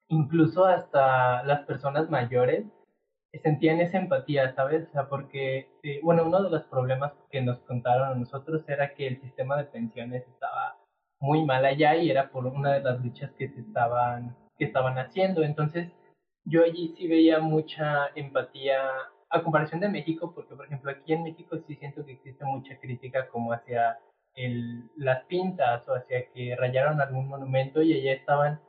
incluso 0.09 0.65
hasta 0.65 1.43
las 1.43 1.61
personas 1.65 2.09
mayores 2.09 2.65
sentían 3.43 3.79
esa 3.79 3.97
empatía, 3.97 4.53
¿sabes? 4.55 4.87
O 4.89 4.91
sea, 4.91 5.09
porque, 5.09 5.69
eh, 5.83 5.99
bueno, 6.03 6.25
uno 6.25 6.43
de 6.43 6.49
los 6.49 6.63
problemas 6.65 7.13
que 7.31 7.41
nos 7.41 7.59
contaron 7.61 8.09
a 8.09 8.15
nosotros 8.15 8.63
era 8.67 8.93
que 8.93 9.07
el 9.07 9.21
sistema 9.21 9.57
de 9.57 9.65
pensiones 9.65 10.27
estaba 10.27 10.77
muy 11.19 11.43
mal 11.45 11.65
allá 11.65 11.95
y 11.95 12.09
era 12.09 12.29
por 12.29 12.45
una 12.45 12.73
de 12.73 12.81
las 12.81 13.03
luchas 13.03 13.31
que 13.37 13.49
se 13.49 13.61
estaban, 13.61 14.35
que 14.57 14.65
estaban 14.65 14.97
haciendo. 14.97 15.43
Entonces, 15.43 15.91
yo 16.45 16.63
allí 16.63 16.93
sí 16.97 17.07
veía 17.07 17.39
mucha 17.39 18.07
empatía 18.15 18.79
a 19.29 19.43
comparación 19.43 19.81
de 19.81 19.89
México, 19.89 20.31
porque 20.33 20.55
por 20.55 20.65
ejemplo 20.65 20.91
aquí 20.91 21.13
en 21.13 21.23
México 21.23 21.57
sí 21.67 21.75
siento 21.75 22.05
que 22.05 22.13
existe 22.13 22.45
mucha 22.45 22.77
crítica 22.79 23.27
como 23.29 23.51
hacia 23.51 23.97
el, 24.35 24.89
las 24.97 25.23
pintas 25.25 25.87
o 25.87 25.95
hacia 25.95 26.29
que 26.31 26.55
rayaron 26.55 27.01
algún 27.01 27.27
monumento 27.27 27.81
y 27.81 27.93
allá 27.93 28.13
estaban 28.13 28.59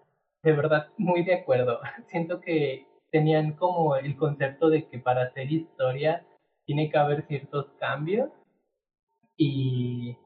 de 0.42 0.52
verdad 0.52 0.88
muy 0.96 1.25
de 1.25 1.35
acuerdo. 1.35 1.80
Siento 2.06 2.40
que 2.40 2.87
tenían 3.11 3.52
como 3.52 3.96
el 3.96 4.16
concepto 4.16 4.70
de 4.70 4.87
que 4.88 4.99
para 4.99 5.23
hacer 5.25 5.50
historia 5.50 6.25
tiene 6.66 6.90
que 6.90 6.99
haber 6.99 7.26
ciertos 7.26 7.66
cambios 7.78 8.30
y 9.37 10.16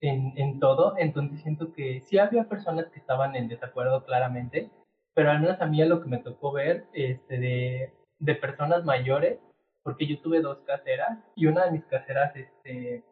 en, 0.00 0.32
en 0.36 0.58
todo, 0.58 0.94
entonces 0.98 1.40
siento 1.42 1.72
que 1.72 2.00
sí 2.00 2.18
había 2.18 2.48
personas 2.48 2.86
que 2.88 2.98
estaban 2.98 3.36
en 3.36 3.48
desacuerdo 3.48 4.04
claramente, 4.04 4.70
pero 5.14 5.30
al 5.30 5.40
menos 5.40 5.60
a 5.60 5.66
mí 5.66 5.82
lo 5.84 6.02
que 6.02 6.08
me 6.08 6.18
tocó 6.18 6.52
ver 6.52 6.86
este, 6.92 7.38
de, 7.38 7.92
de 8.18 8.34
personas 8.34 8.84
mayores, 8.84 9.38
porque 9.82 10.06
yo 10.06 10.20
tuve 10.20 10.40
dos 10.40 10.58
caseras 10.66 11.18
y 11.36 11.46
una 11.46 11.66
de 11.66 11.72
mis 11.72 11.84
caseras 11.84 12.34
este, 12.34 13.04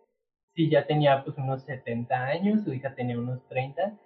sí 0.54 0.70
ya 0.70 0.86
tenía 0.86 1.24
pues 1.24 1.36
unos 1.38 1.62
70 1.64 2.14
años, 2.14 2.64
su 2.64 2.72
hija 2.72 2.94
tenía 2.94 3.18
unos 3.18 3.46
30 3.48 3.98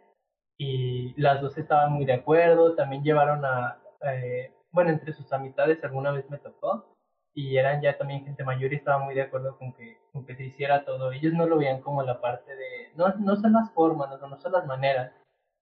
y 0.58 1.20
las 1.20 1.40
dos 1.40 1.56
estaban 1.58 1.92
muy 1.92 2.04
de 2.04 2.14
acuerdo, 2.14 2.74
también 2.74 3.02
llevaron 3.02 3.44
a, 3.44 3.78
eh, 4.02 4.52
bueno, 4.70 4.90
entre 4.90 5.12
sus 5.12 5.32
amistades 5.32 5.82
alguna 5.84 6.12
vez 6.12 6.28
me 6.30 6.38
tocó 6.38 6.96
y 7.34 7.56
eran 7.56 7.82
ya 7.82 7.98
también 7.98 8.24
gente 8.24 8.44
mayor 8.44 8.72
y 8.72 8.76
estaba 8.76 9.04
muy 9.04 9.14
de 9.14 9.22
acuerdo 9.22 9.58
con 9.58 9.72
que, 9.72 9.98
con 10.12 10.24
que 10.24 10.36
se 10.36 10.44
hiciera 10.44 10.84
todo. 10.84 11.10
Ellos 11.12 11.32
no 11.32 11.46
lo 11.46 11.58
veían 11.58 11.80
como 11.80 12.02
la 12.02 12.20
parte 12.20 12.54
de, 12.54 12.92
no, 12.96 13.08
no 13.18 13.36
son 13.36 13.52
las 13.54 13.72
formas, 13.72 14.08
no, 14.20 14.28
no 14.28 14.40
son 14.40 14.52
las 14.52 14.66
maneras, 14.66 15.12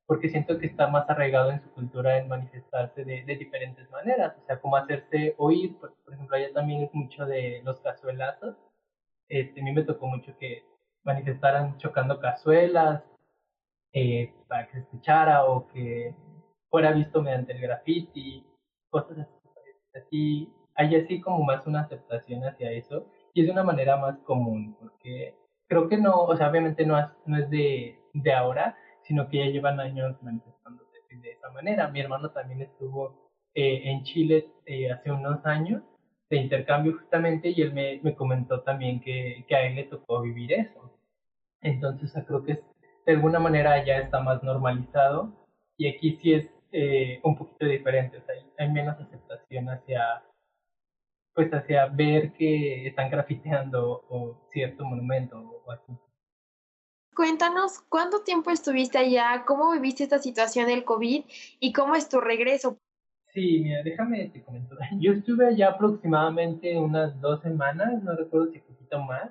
porque 0.06 0.28
siento 0.28 0.58
que 0.58 0.66
está 0.66 0.88
más 0.88 1.08
arraigado 1.08 1.50
en 1.50 1.62
su 1.62 1.70
cultura 1.72 2.18
en 2.18 2.28
manifestarse 2.28 3.04
de, 3.04 3.24
de 3.24 3.36
diferentes 3.36 3.90
maneras, 3.90 4.36
o 4.38 4.46
sea, 4.46 4.60
como 4.60 4.76
hacerse 4.76 5.34
oír, 5.38 5.78
por, 5.78 5.94
ejemplo, 6.12 6.36
allá 6.36 6.52
también 6.52 6.82
es 6.82 6.92
mucho 6.94 7.24
de 7.24 7.62
los 7.64 7.80
cazuelazos, 7.80 8.56
este, 9.28 9.60
a 9.60 9.64
mí 9.64 9.72
me 9.72 9.84
tocó 9.84 10.06
mucho 10.06 10.36
que 10.38 10.64
manifestaran 11.04 11.76
chocando 11.78 12.20
cazuelas 12.20 13.02
eh, 13.92 14.32
para 14.48 14.66
que 14.66 14.72
se 14.72 14.78
escuchara 14.80 15.44
o 15.44 15.68
que 15.68 16.14
fuera 16.70 16.92
visto 16.92 17.22
mediante 17.22 17.52
el 17.52 17.60
graffiti, 17.60 18.46
cosas 18.90 19.26
así. 19.94 20.52
Hay 20.74 20.96
así 20.96 21.20
como 21.20 21.44
más 21.44 21.66
una 21.66 21.82
aceptación 21.82 22.44
hacia 22.44 22.70
eso 22.70 23.06
y 23.34 23.44
es 23.44 23.50
una 23.50 23.62
manera 23.62 23.96
más 23.96 24.18
común 24.20 24.76
porque 24.80 25.34
creo 25.68 25.88
que 25.88 25.98
no, 25.98 26.24
o 26.24 26.36
sea, 26.36 26.50
obviamente 26.50 26.86
no 26.86 26.96
no 27.26 27.36
es 27.38 27.50
de, 27.50 27.98
de 28.14 28.32
ahora, 28.32 28.76
sino 29.02 29.28
que 29.28 29.38
ya 29.38 29.46
llevan 29.46 29.80
años 29.80 30.16
manifestándose 30.22 30.92
de 31.20 31.32
esa 31.32 31.50
manera. 31.50 31.88
Mi 31.88 32.00
hermano 32.00 32.30
también 32.30 32.62
estuvo 32.62 33.30
eh, 33.54 33.82
en 33.84 34.02
Chile 34.04 34.48
eh, 34.66 34.90
hace 34.90 35.10
unos 35.10 35.44
años 35.44 35.82
de 36.30 36.38
intercambio 36.38 36.96
justamente 36.98 37.50
y 37.50 37.60
él 37.60 37.72
me, 37.74 38.00
me 38.02 38.14
comentó 38.14 38.62
también 38.62 39.00
que, 39.00 39.44
a 39.50 39.60
él 39.62 39.76
le 39.76 39.84
tocó 39.84 40.22
vivir 40.22 40.52
eso. 40.52 40.91
Entonces 41.62 42.12
creo 42.26 42.44
que 42.44 42.62
de 43.06 43.12
alguna 43.12 43.38
manera 43.38 43.84
ya 43.84 43.98
está 43.98 44.20
más 44.20 44.42
normalizado 44.42 45.32
y 45.76 45.88
aquí 45.88 46.18
sí 46.22 46.34
es 46.34 46.46
eh, 46.72 47.20
un 47.22 47.36
poquito 47.36 47.66
diferente, 47.66 48.18
o 48.18 48.24
sea, 48.24 48.34
hay, 48.58 48.70
menos 48.70 48.98
aceptación 48.98 49.68
hacia 49.68 50.22
pues 51.34 51.50
hacia 51.52 51.86
ver 51.86 52.32
que 52.32 52.86
están 52.88 53.10
grafiteando 53.10 54.04
o 54.08 54.48
cierto 54.52 54.84
monumento 54.84 55.62
o 55.64 55.70
así. 55.70 55.92
Cuéntanos, 57.14 57.80
¿cuánto 57.88 58.22
tiempo 58.22 58.50
estuviste 58.50 58.98
allá? 58.98 59.44
¿Cómo 59.46 59.72
viviste 59.72 60.04
esta 60.04 60.18
situación 60.18 60.66
del 60.66 60.84
COVID? 60.84 61.24
¿Y 61.60 61.72
cómo 61.72 61.94
es 61.94 62.08
tu 62.08 62.20
regreso? 62.20 62.78
Sí, 63.32 63.60
mira, 63.62 63.82
déjame 63.82 64.28
te 64.28 64.42
comento. 64.42 64.76
Yo 64.98 65.12
estuve 65.12 65.46
allá 65.46 65.70
aproximadamente 65.70 66.78
unas 66.78 67.18
dos 67.20 67.40
semanas, 67.42 68.02
no 68.02 68.14
recuerdo 68.14 68.52
si 68.52 68.58
un 68.58 68.64
poquito 68.64 68.98
más, 69.00 69.30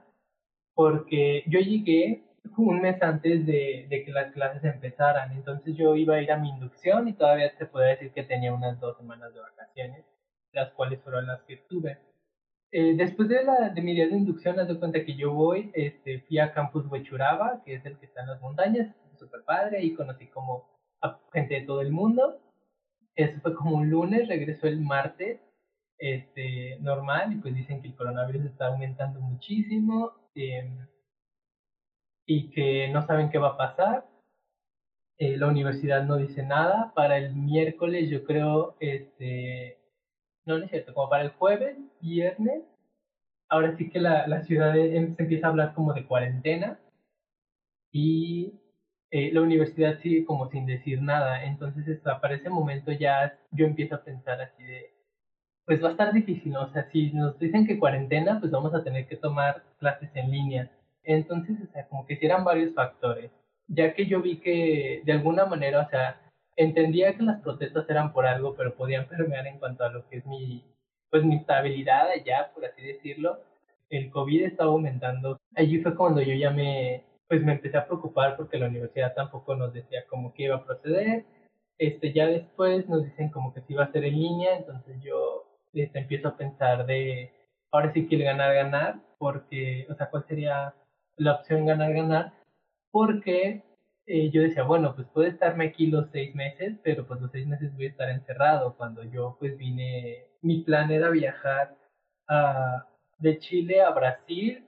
porque 0.81 1.43
yo 1.45 1.59
llegué 1.59 2.23
un 2.57 2.81
mes 2.81 2.99
antes 3.03 3.45
de, 3.45 3.85
de, 3.87 4.03
que 4.03 4.11
las 4.11 4.33
clases 4.33 4.63
empezaran, 4.63 5.31
entonces 5.31 5.77
yo 5.77 5.95
iba 5.95 6.15
a 6.15 6.21
ir 6.23 6.31
a 6.31 6.39
mi 6.39 6.49
inducción 6.49 7.07
y 7.07 7.13
todavía 7.13 7.55
se 7.55 7.67
puede 7.67 7.89
decir 7.89 8.11
que 8.13 8.23
tenía 8.23 8.51
unas 8.51 8.79
dos 8.79 8.97
semanas 8.97 9.31
de 9.31 9.41
vacaciones, 9.41 10.03
las 10.53 10.71
cuales 10.71 10.99
fueron 11.03 11.27
las 11.27 11.43
que 11.43 11.53
estuve. 11.53 11.99
Eh, 12.71 12.95
después 12.95 13.29
de, 13.29 13.43
la, 13.43 13.69
de 13.69 13.81
mi 13.83 13.93
día 13.93 14.07
de 14.07 14.17
inducción, 14.17 14.59
haz 14.59 14.69
de 14.69 14.79
cuenta 14.79 15.05
que 15.05 15.15
yo 15.15 15.31
voy, 15.31 15.69
este, 15.75 16.21
fui 16.21 16.39
a 16.39 16.51
Campus 16.51 16.87
Huechuraba, 16.87 17.61
que 17.63 17.75
es 17.75 17.85
el 17.85 17.99
que 17.99 18.07
está 18.07 18.21
en 18.21 18.29
las 18.29 18.41
montañas, 18.41 18.95
súper 19.19 19.43
padre, 19.43 19.83
y 19.83 19.93
conocí 19.93 20.25
como 20.29 20.67
a 21.03 21.19
gente 21.31 21.53
de 21.59 21.67
todo 21.67 21.81
el 21.81 21.91
mundo. 21.91 22.39
Eso 23.15 23.39
fue 23.41 23.53
como 23.53 23.77
un 23.77 23.91
lunes, 23.91 24.27
regresó 24.27 24.65
el 24.65 24.81
martes, 24.81 25.39
este, 25.99 26.79
normal, 26.79 27.33
y 27.33 27.35
pues 27.35 27.53
dicen 27.53 27.83
que 27.83 27.89
el 27.89 27.95
coronavirus 27.95 28.45
está 28.45 28.69
aumentando 28.69 29.19
muchísimo 29.19 30.20
y 32.25 32.49
que 32.51 32.89
no 32.89 33.05
saben 33.05 33.29
qué 33.29 33.37
va 33.37 33.49
a 33.49 33.57
pasar. 33.57 34.05
Eh, 35.17 35.37
la 35.37 35.47
universidad 35.47 36.03
no 36.03 36.17
dice 36.17 36.43
nada. 36.43 36.93
Para 36.95 37.17
el 37.17 37.35
miércoles, 37.35 38.09
yo 38.09 38.23
creo, 38.23 38.75
este, 38.79 39.77
no, 40.45 40.57
no 40.57 40.65
es 40.65 40.71
cierto, 40.71 40.93
como 40.93 41.09
para 41.09 41.23
el 41.23 41.31
jueves, 41.31 41.77
viernes, 42.01 42.63
ahora 43.49 43.75
sí 43.77 43.89
que 43.89 43.99
la, 43.99 44.27
la 44.27 44.41
ciudad 44.43 44.77
em, 44.77 45.15
se 45.15 45.23
empieza 45.23 45.47
a 45.47 45.49
hablar 45.51 45.73
como 45.75 45.93
de 45.93 46.05
cuarentena 46.05 46.79
y 47.91 48.53
eh, 49.11 49.31
la 49.33 49.41
universidad 49.41 49.99
sigue 49.99 50.25
como 50.25 50.49
sin 50.49 50.65
decir 50.65 51.01
nada. 51.01 51.43
Entonces, 51.43 51.99
para 52.21 52.35
ese 52.35 52.49
momento 52.49 52.91
ya 52.91 53.37
yo 53.51 53.65
empiezo 53.65 53.95
a 53.95 54.03
pensar 54.03 54.41
así 54.41 54.63
de, 54.63 54.93
pues 55.65 55.83
va 55.83 55.89
a 55.89 55.91
estar 55.91 56.13
difícil. 56.13 56.55
O 56.57 56.71
sea, 56.71 56.89
si 56.91 57.11
nos 57.11 57.37
dicen 57.39 57.65
que 57.67 57.79
cuarentena, 57.79 58.39
pues 58.39 58.51
vamos 58.51 58.73
a 58.73 58.83
tener 58.83 59.07
que 59.07 59.17
tomar 59.17 59.63
clases 59.79 60.09
en 60.15 60.31
línea. 60.31 60.71
Entonces, 61.03 61.57
o 61.67 61.71
sea, 61.71 61.87
como 61.87 62.05
que 62.05 62.17
si 62.17 62.25
eran 62.25 62.43
varios 62.43 62.73
factores. 62.73 63.31
Ya 63.67 63.93
que 63.93 64.05
yo 64.05 64.21
vi 64.21 64.37
que 64.39 65.01
de 65.05 65.11
alguna 65.13 65.45
manera, 65.45 65.81
o 65.81 65.89
sea, 65.89 66.21
entendía 66.55 67.15
que 67.15 67.23
las 67.23 67.41
protestas 67.41 67.89
eran 67.89 68.11
por 68.13 68.25
algo, 68.25 68.55
pero 68.55 68.75
podían 68.75 69.07
permear 69.07 69.47
en 69.47 69.59
cuanto 69.59 69.83
a 69.83 69.89
lo 69.89 70.07
que 70.09 70.17
es 70.17 70.25
mi, 70.25 70.63
pues 71.09 71.23
mi 71.23 71.37
estabilidad 71.37 72.09
allá, 72.09 72.51
por 72.53 72.65
así 72.65 72.81
decirlo. 72.81 73.39
El 73.89 74.09
COVID 74.11 74.43
estaba 74.43 74.71
aumentando. 74.71 75.39
Allí 75.55 75.81
fue 75.81 75.95
cuando 75.95 76.21
yo 76.21 76.33
ya 76.33 76.51
me, 76.51 77.03
pues 77.27 77.43
me 77.43 77.53
empecé 77.53 77.77
a 77.77 77.85
preocupar 77.85 78.35
porque 78.37 78.57
la 78.57 78.67
universidad 78.67 79.13
tampoco 79.13 79.55
nos 79.55 79.73
decía 79.73 80.05
cómo 80.09 80.33
que 80.33 80.43
iba 80.43 80.57
a 80.57 80.65
proceder. 80.65 81.25
Este, 81.77 82.13
ya 82.13 82.27
después 82.27 82.87
nos 82.89 83.03
dicen 83.03 83.29
como 83.29 83.53
que 83.53 83.61
se 83.61 83.73
iba 83.73 83.83
a 83.83 83.87
hacer 83.87 84.05
en 84.05 84.19
línea, 84.19 84.57
entonces 84.57 85.01
yo 85.01 85.50
este, 85.73 85.99
empiezo 85.99 86.29
a 86.29 86.37
pensar 86.37 86.85
de, 86.85 87.31
ahora 87.71 87.91
sí 87.93 88.07
quiero 88.07 88.25
ganar, 88.25 88.53
ganar, 88.53 88.99
porque, 89.17 89.87
o 89.89 89.95
sea, 89.95 90.09
¿cuál 90.09 90.25
sería 90.27 90.73
la 91.17 91.35
opción 91.35 91.65
ganar, 91.65 91.93
ganar? 91.93 92.33
Porque 92.91 93.63
eh, 94.05 94.29
yo 94.31 94.41
decía, 94.41 94.63
bueno, 94.63 94.95
pues 94.95 95.07
puedo 95.13 95.27
estarme 95.27 95.65
aquí 95.67 95.87
los 95.87 96.09
seis 96.11 96.35
meses, 96.35 96.77
pero 96.83 97.05
pues 97.07 97.21
los 97.21 97.31
seis 97.31 97.47
meses 97.47 97.73
voy 97.75 97.85
a 97.85 97.89
estar 97.89 98.09
encerrado. 98.09 98.75
Cuando 98.75 99.03
yo 99.03 99.37
pues 99.39 99.57
vine, 99.57 100.25
mi 100.41 100.63
plan 100.63 100.91
era 100.91 101.09
viajar 101.09 101.77
a, 102.27 102.87
de 103.19 103.37
Chile 103.39 103.81
a 103.81 103.91
Brasil, 103.91 104.65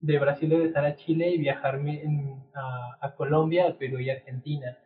de 0.00 0.18
Brasil 0.18 0.50
regresar 0.50 0.84
a 0.86 0.96
Chile 0.96 1.30
y 1.30 1.38
viajarme 1.38 2.02
a, 2.54 2.98
a 3.00 3.14
Colombia, 3.14 3.68
a 3.68 3.74
Perú 3.76 3.98
y 3.98 4.10
Argentina. 4.10 4.78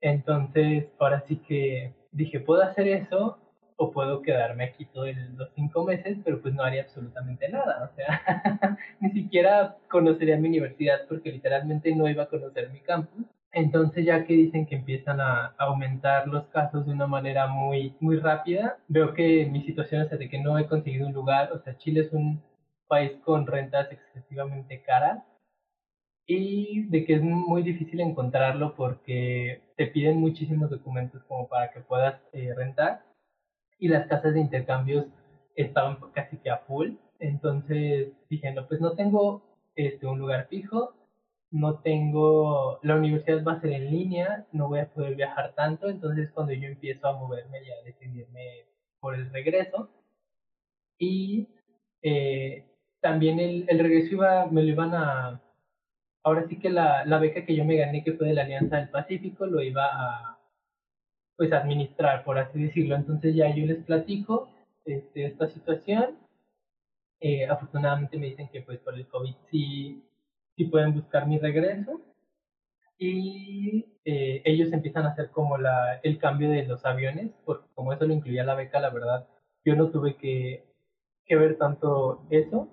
Entonces, 0.00 0.88
ahora 0.98 1.20
sí 1.20 1.36
que 1.38 1.94
dije, 2.12 2.40
puedo 2.40 2.62
hacer 2.62 2.88
eso 2.88 3.38
o 3.82 3.92
puedo 3.92 4.22
quedarme 4.22 4.64
aquí 4.64 4.84
todos 4.86 5.08
los 5.36 5.50
cinco 5.54 5.84
meses, 5.84 6.18
pero 6.24 6.40
pues 6.40 6.54
no 6.54 6.62
haría 6.62 6.82
absolutamente 6.82 7.48
nada, 7.48 7.90
o 7.90 7.96
sea, 7.96 8.78
ni 9.00 9.10
siquiera 9.10 9.76
conocería 9.90 10.36
mi 10.36 10.48
universidad 10.48 11.06
porque 11.08 11.32
literalmente 11.32 11.94
no 11.94 12.08
iba 12.08 12.24
a 12.24 12.28
conocer 12.28 12.70
mi 12.70 12.80
campus. 12.80 13.24
Entonces 13.52 14.06
ya 14.06 14.24
que 14.24 14.34
dicen 14.34 14.66
que 14.66 14.76
empiezan 14.76 15.20
a 15.20 15.54
aumentar 15.58 16.26
los 16.26 16.46
casos 16.46 16.86
de 16.86 16.92
una 16.92 17.06
manera 17.06 17.48
muy, 17.48 17.94
muy 18.00 18.16
rápida, 18.18 18.78
veo 18.88 19.12
que 19.14 19.46
mi 19.46 19.62
situación 19.62 20.02
es 20.02 20.18
de 20.18 20.28
que 20.28 20.40
no 20.40 20.58
he 20.58 20.66
conseguido 20.66 21.06
un 21.06 21.12
lugar, 21.12 21.52
o 21.52 21.58
sea, 21.58 21.76
Chile 21.76 22.00
es 22.00 22.12
un 22.12 22.42
país 22.88 23.12
con 23.24 23.46
rentas 23.46 23.90
excesivamente 23.90 24.82
caras 24.82 25.22
y 26.26 26.84
de 26.88 27.04
que 27.04 27.14
es 27.14 27.22
muy 27.22 27.62
difícil 27.62 28.00
encontrarlo 28.00 28.74
porque 28.74 29.60
te 29.76 29.86
piden 29.88 30.18
muchísimos 30.18 30.70
documentos 30.70 31.22
como 31.24 31.48
para 31.48 31.70
que 31.72 31.80
puedas 31.80 32.20
eh, 32.32 32.54
rentar 32.54 33.02
y 33.78 33.88
las 33.88 34.06
casas 34.06 34.34
de 34.34 34.40
intercambios 34.40 35.06
estaban 35.56 35.98
casi 36.14 36.36
que 36.38 36.50
a 36.50 36.58
full. 36.58 36.92
Entonces 37.18 38.12
dije, 38.28 38.52
no, 38.52 38.66
pues 38.66 38.80
no 38.80 38.92
tengo 38.92 39.42
este, 39.74 40.06
un 40.06 40.18
lugar 40.18 40.48
fijo, 40.48 40.94
no 41.50 41.80
tengo, 41.80 42.80
la 42.82 42.96
universidad 42.96 43.44
va 43.44 43.54
a 43.54 43.60
ser 43.60 43.72
en 43.72 43.90
línea, 43.90 44.46
no 44.52 44.68
voy 44.68 44.80
a 44.80 44.92
poder 44.92 45.14
viajar 45.16 45.54
tanto, 45.54 45.88
entonces 45.88 46.30
cuando 46.32 46.52
yo 46.54 46.66
empiezo 46.66 47.06
a 47.06 47.18
moverme 47.18 47.62
y 47.62 47.70
a 47.70 47.82
decidirme 47.84 48.66
por 49.00 49.14
el 49.14 49.30
regreso. 49.30 49.90
Y 50.98 51.48
eh, 52.02 52.64
también 53.00 53.40
el, 53.40 53.66
el, 53.68 53.78
regreso 53.78 54.14
iba, 54.14 54.46
me 54.46 54.62
lo 54.62 54.68
iban 54.68 54.94
a, 54.94 55.42
ahora 56.22 56.46
sí 56.48 56.58
que 56.58 56.70
la, 56.70 57.04
la 57.04 57.18
beca 57.18 57.44
que 57.44 57.56
yo 57.56 57.64
me 57.64 57.76
gané, 57.76 58.04
que 58.04 58.12
fue 58.14 58.28
de 58.28 58.34
la 58.34 58.42
Alianza 58.42 58.76
del 58.76 58.90
Pacífico, 58.90 59.46
lo 59.46 59.62
iba 59.62 59.86
a, 59.86 60.31
pues 61.36 61.52
administrar, 61.52 62.24
por 62.24 62.38
así 62.38 62.62
decirlo. 62.62 62.96
Entonces 62.96 63.34
ya 63.34 63.54
yo 63.54 63.66
les 63.66 63.84
platico 63.84 64.48
este, 64.84 65.26
esta 65.26 65.48
situación. 65.48 66.18
Eh, 67.20 67.46
afortunadamente 67.46 68.18
me 68.18 68.26
dicen 68.26 68.48
que 68.48 68.62
pues 68.62 68.78
por 68.80 68.94
el 68.94 69.06
COVID 69.06 69.34
sí, 69.50 70.02
sí 70.56 70.64
pueden 70.64 70.94
buscar 70.94 71.26
mi 71.26 71.38
regreso. 71.38 72.00
Y 72.98 73.84
eh, 74.04 74.42
ellos 74.44 74.72
empiezan 74.72 75.06
a 75.06 75.10
hacer 75.10 75.30
como 75.30 75.58
la, 75.58 76.00
el 76.02 76.18
cambio 76.18 76.50
de 76.50 76.64
los 76.64 76.84
aviones, 76.84 77.30
porque 77.44 77.66
como 77.74 77.92
eso 77.92 78.06
lo 78.06 78.14
incluía 78.14 78.44
la 78.44 78.54
beca, 78.54 78.80
la 78.80 78.90
verdad, 78.90 79.26
yo 79.64 79.74
no 79.74 79.90
tuve 79.90 80.16
que, 80.16 80.64
que 81.26 81.36
ver 81.36 81.58
tanto 81.58 82.26
eso. 82.30 82.68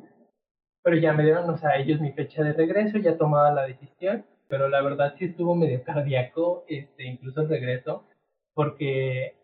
Pero 0.84 0.98
ya 0.98 1.14
me 1.14 1.24
dieron, 1.24 1.50
o 1.50 1.58
sea, 1.58 1.78
ellos 1.78 2.00
mi 2.00 2.12
fecha 2.12 2.44
de 2.44 2.54
regreso, 2.54 2.98
ya 3.00 3.18
tomaba 3.18 3.52
la 3.52 3.64
decisión, 3.68 4.26
pero 4.48 4.70
la 4.70 4.82
verdad 4.82 5.14
sí 5.18 5.26
estuvo 5.26 5.56
medio 5.56 5.84
cardíaco, 5.84 6.66
este, 6.68 7.06
incluso 7.06 7.42
el 7.42 7.50
regreso, 7.50 8.06
porque 8.60 9.36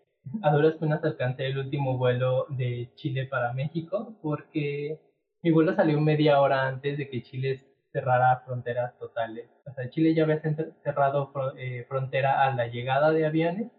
a 0.41 0.51
duras 0.51 0.75
penas 0.75 1.01
alcancé 1.01 1.45
el 1.45 1.57
último 1.57 1.97
vuelo 1.97 2.47
de 2.49 2.91
Chile 2.95 3.27
para 3.27 3.53
México, 3.53 4.13
porque 4.21 4.99
mi 5.41 5.51
vuelo 5.51 5.73
salió 5.73 6.01
media 6.01 6.41
hora 6.41 6.67
antes 6.67 6.97
de 6.97 7.09
que 7.09 7.23
Chile 7.23 7.63
cerrara 7.93 8.41
fronteras 8.45 8.99
totales. 8.99 9.49
O 9.65 9.71
sea, 9.71 9.89
Chile 9.89 10.13
ya 10.13 10.23
había 10.23 10.41
cerrado 10.83 11.31
eh, 11.57 11.85
frontera 11.87 12.43
a 12.43 12.53
la 12.53 12.67
llegada 12.67 13.13
de 13.13 13.25
aviones, 13.25 13.71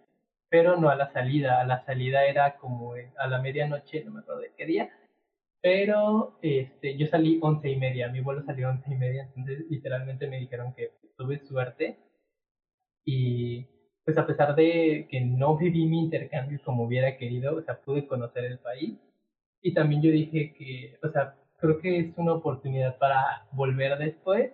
pero 0.49 0.79
no 0.79 0.89
a 0.89 0.97
la 0.97 1.13
salida. 1.13 1.61
A 1.61 1.67
la 1.67 1.85
salida 1.85 2.25
era 2.25 2.57
como 2.57 2.95
a 2.95 3.27
la 3.29 3.39
medianoche, 3.43 4.05
no 4.05 4.13
me 4.13 4.21
acuerdo 4.21 4.41
de 4.41 4.55
qué 4.57 4.65
día, 4.65 4.91
pero 5.61 6.39
este, 6.41 6.97
yo 6.97 7.09
salí 7.09 7.39
once 7.43 7.69
y 7.69 7.77
media, 7.77 8.09
mi 8.09 8.23
vuelo 8.23 8.43
salió 8.47 8.71
once 8.71 8.91
y 8.91 8.97
media, 8.97 9.25
entonces 9.37 9.67
literalmente 9.69 10.29
me 10.29 10.39
dijeron 10.39 10.73
que 10.75 10.93
tuve 11.19 11.41
suerte 11.41 11.99
Y 13.05 13.76
pues 14.07 14.17
a 14.19 14.27
pesar 14.27 14.55
de 14.55 15.09
que 15.11 15.21
no 15.21 15.57
viví 15.57 15.85
mi 15.85 15.99
intercambio 15.99 16.61
como 16.65 16.85
hubiera 16.85 17.17
querido, 17.17 17.57
o 17.57 17.63
sea, 17.63 17.81
pude 17.81 18.07
conocer 18.07 18.45
el 18.45 18.61
país. 18.61 18.95
Y 19.61 19.75
también 19.75 20.01
yo 20.01 20.13
dije 20.13 20.55
que, 20.57 20.97
o 21.03 21.11
sea, 21.11 21.35
creo 21.59 21.81
que 21.81 21.99
es 21.99 22.17
una 22.17 22.35
oportunidad 22.35 22.99
para 22.99 23.49
volver 23.51 23.99
después 23.99 24.53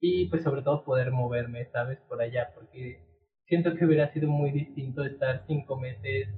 y 0.00 0.24
pues 0.30 0.42
sobre 0.42 0.62
todo 0.62 0.84
poder 0.84 1.10
moverme, 1.10 1.66
¿sabes? 1.66 1.98
Por 2.08 2.22
allá, 2.22 2.50
porque 2.54 3.02
siento 3.46 3.74
que 3.74 3.84
hubiera 3.84 4.10
sido 4.14 4.30
muy 4.30 4.52
distinto 4.52 5.04
estar 5.04 5.44
cinco 5.46 5.76
meses 5.76 6.28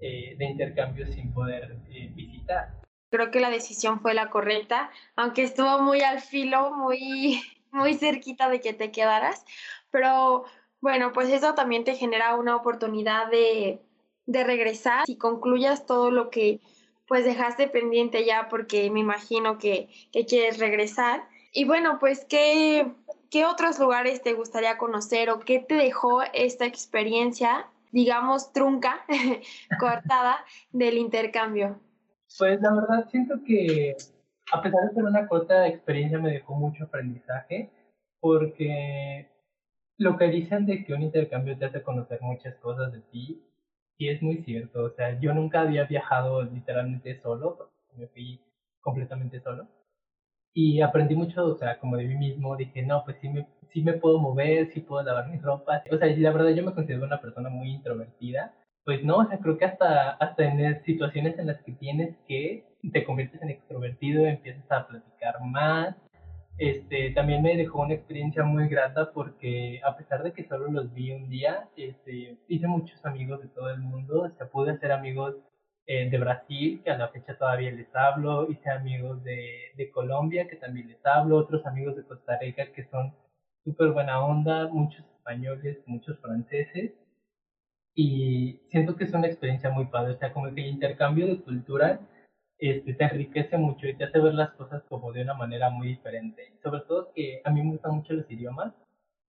eh, 0.00 0.36
de 0.38 0.44
intercambio 0.44 1.08
sin 1.08 1.34
poder 1.34 1.76
eh, 1.90 2.12
visitar. 2.14 2.68
Creo 3.10 3.32
que 3.32 3.40
la 3.40 3.50
decisión 3.50 3.98
fue 3.98 4.14
la 4.14 4.30
correcta, 4.30 4.90
aunque 5.16 5.42
estuvo 5.42 5.82
muy 5.82 6.02
al 6.02 6.20
filo, 6.20 6.70
muy, 6.70 7.40
muy 7.72 7.94
cerquita 7.94 8.48
de 8.48 8.60
que 8.60 8.74
te 8.74 8.92
quedaras, 8.92 9.44
pero 9.90 10.44
bueno, 10.80 11.12
pues 11.12 11.28
eso 11.30 11.54
también 11.54 11.84
te 11.84 11.94
genera 11.94 12.34
una 12.36 12.56
oportunidad 12.56 13.30
de, 13.30 13.80
de 14.26 14.44
regresar 14.44 15.04
y 15.06 15.16
concluyas 15.16 15.86
todo 15.86 16.10
lo 16.10 16.30
que 16.30 16.60
pues 17.06 17.24
dejaste 17.24 17.66
pendiente 17.66 18.24
ya 18.24 18.48
porque 18.48 18.88
me 18.90 19.00
imagino 19.00 19.58
que, 19.58 19.88
que 20.12 20.26
quieres 20.26 20.58
regresar. 20.58 21.24
Y 21.52 21.64
bueno, 21.64 21.98
pues 21.98 22.24
¿qué, 22.24 22.92
¿qué 23.30 23.44
otros 23.46 23.80
lugares 23.80 24.22
te 24.22 24.34
gustaría 24.34 24.78
conocer 24.78 25.28
o 25.30 25.40
qué 25.40 25.58
te 25.58 25.74
dejó 25.74 26.22
esta 26.32 26.66
experiencia, 26.66 27.66
digamos, 27.90 28.52
trunca, 28.52 29.04
cortada 29.80 30.44
del 30.70 30.98
intercambio? 30.98 31.80
Pues 32.38 32.60
la 32.60 32.72
verdad 32.72 33.08
siento 33.10 33.42
que 33.44 33.96
a 34.52 34.62
pesar 34.62 34.88
de 34.88 34.94
ser 34.94 35.02
una 35.02 35.26
corta 35.26 35.66
experiencia 35.66 36.18
me 36.18 36.30
dejó 36.30 36.54
mucho 36.54 36.84
aprendizaje 36.84 37.70
porque 38.20 39.28
lo 40.00 40.16
que 40.16 40.28
dicen 40.28 40.64
de 40.64 40.82
que 40.82 40.94
un 40.94 41.02
intercambio 41.02 41.58
te 41.58 41.66
hace 41.66 41.82
conocer 41.82 42.20
muchas 42.22 42.54
cosas 42.56 42.90
de 42.90 43.00
ti 43.12 43.44
sí 43.98 44.08
es 44.08 44.22
muy 44.22 44.38
cierto. 44.44 44.84
O 44.84 44.90
sea, 44.90 45.20
yo 45.20 45.34
nunca 45.34 45.60
había 45.60 45.84
viajado 45.84 46.42
literalmente 46.42 47.20
solo, 47.20 47.70
me 47.96 48.06
fui 48.08 48.40
completamente 48.80 49.40
solo. 49.40 49.68
Y 50.54 50.80
aprendí 50.80 51.14
mucho, 51.14 51.44
o 51.44 51.58
sea, 51.58 51.78
como 51.78 51.98
de 51.98 52.06
mí 52.06 52.16
mismo, 52.16 52.56
dije, 52.56 52.82
no, 52.82 53.04
pues 53.04 53.18
sí 53.20 53.28
me, 53.28 53.46
sí 53.72 53.82
me 53.82 53.92
puedo 53.92 54.18
mover, 54.18 54.72
sí 54.72 54.80
puedo 54.80 55.02
lavar 55.02 55.28
mis 55.28 55.42
ropas. 55.42 55.82
O 55.92 55.98
sea, 55.98 56.08
y 56.08 56.16
la 56.16 56.32
verdad 56.32 56.50
yo 56.50 56.64
me 56.64 56.74
considero 56.74 57.04
una 57.04 57.20
persona 57.20 57.50
muy 57.50 57.70
introvertida. 57.70 58.54
Pues 58.84 59.04
no, 59.04 59.18
o 59.18 59.26
sea, 59.26 59.38
creo 59.38 59.58
que 59.58 59.66
hasta, 59.66 60.12
hasta 60.12 60.44
en 60.44 60.82
situaciones 60.84 61.38
en 61.38 61.46
las 61.48 61.60
que 61.62 61.72
tienes 61.72 62.16
que 62.26 62.64
te 62.90 63.04
conviertes 63.04 63.42
en 63.42 63.50
extrovertido, 63.50 64.24
empiezas 64.24 64.64
a 64.72 64.88
platicar 64.88 65.34
más, 65.42 65.94
este, 66.60 67.12
también 67.12 67.40
me 67.40 67.56
dejó 67.56 67.80
una 67.80 67.94
experiencia 67.94 68.44
muy 68.44 68.68
grata 68.68 69.12
porque 69.12 69.80
a 69.82 69.96
pesar 69.96 70.22
de 70.22 70.34
que 70.34 70.46
solo 70.46 70.70
los 70.70 70.92
vi 70.92 71.10
un 71.10 71.30
día, 71.30 71.70
este, 71.74 72.36
hice 72.48 72.66
muchos 72.66 73.02
amigos 73.06 73.40
de 73.40 73.48
todo 73.48 73.70
el 73.70 73.80
mundo, 73.80 74.30
o 74.38 74.46
pude 74.50 74.72
hacer 74.72 74.92
amigos 74.92 75.36
eh, 75.86 76.10
de 76.10 76.18
Brasil, 76.18 76.82
que 76.84 76.90
a 76.90 76.98
la 76.98 77.08
fecha 77.08 77.38
todavía 77.38 77.70
les 77.70 77.88
hablo, 77.96 78.50
hice 78.50 78.68
amigos 78.68 79.24
de, 79.24 79.72
de 79.74 79.90
Colombia, 79.90 80.48
que 80.48 80.56
también 80.56 80.88
les 80.88 81.06
hablo, 81.06 81.38
otros 81.38 81.64
amigos 81.64 81.96
de 81.96 82.04
Costa 82.04 82.38
Rica 82.38 82.70
que 82.72 82.84
son 82.90 83.14
súper 83.64 83.92
buena 83.92 84.22
onda, 84.22 84.68
muchos 84.68 85.06
españoles, 85.16 85.78
muchos 85.86 86.18
franceses, 86.20 86.92
y 87.94 88.60
siento 88.68 88.96
que 88.96 89.04
es 89.04 89.14
una 89.14 89.28
experiencia 89.28 89.70
muy 89.70 89.86
padre, 89.86 90.12
o 90.12 90.18
sea, 90.18 90.34
como 90.34 90.54
que 90.54 90.60
el 90.60 90.68
intercambio 90.68 91.26
de 91.26 91.40
cultura 91.40 92.00
este, 92.60 92.94
te 92.94 93.04
enriquece 93.04 93.56
mucho 93.56 93.86
y 93.88 93.96
te 93.96 94.04
hace 94.04 94.20
ver 94.20 94.34
las 94.34 94.50
cosas 94.52 94.82
como 94.88 95.12
de 95.12 95.22
una 95.22 95.34
manera 95.34 95.70
muy 95.70 95.88
diferente. 95.88 96.52
Sobre 96.62 96.82
todo 96.82 97.12
que 97.14 97.40
a 97.44 97.50
mí 97.50 97.62
me 97.62 97.72
gustan 97.72 97.96
mucho 97.96 98.12
los 98.12 98.30
idiomas, 98.30 98.74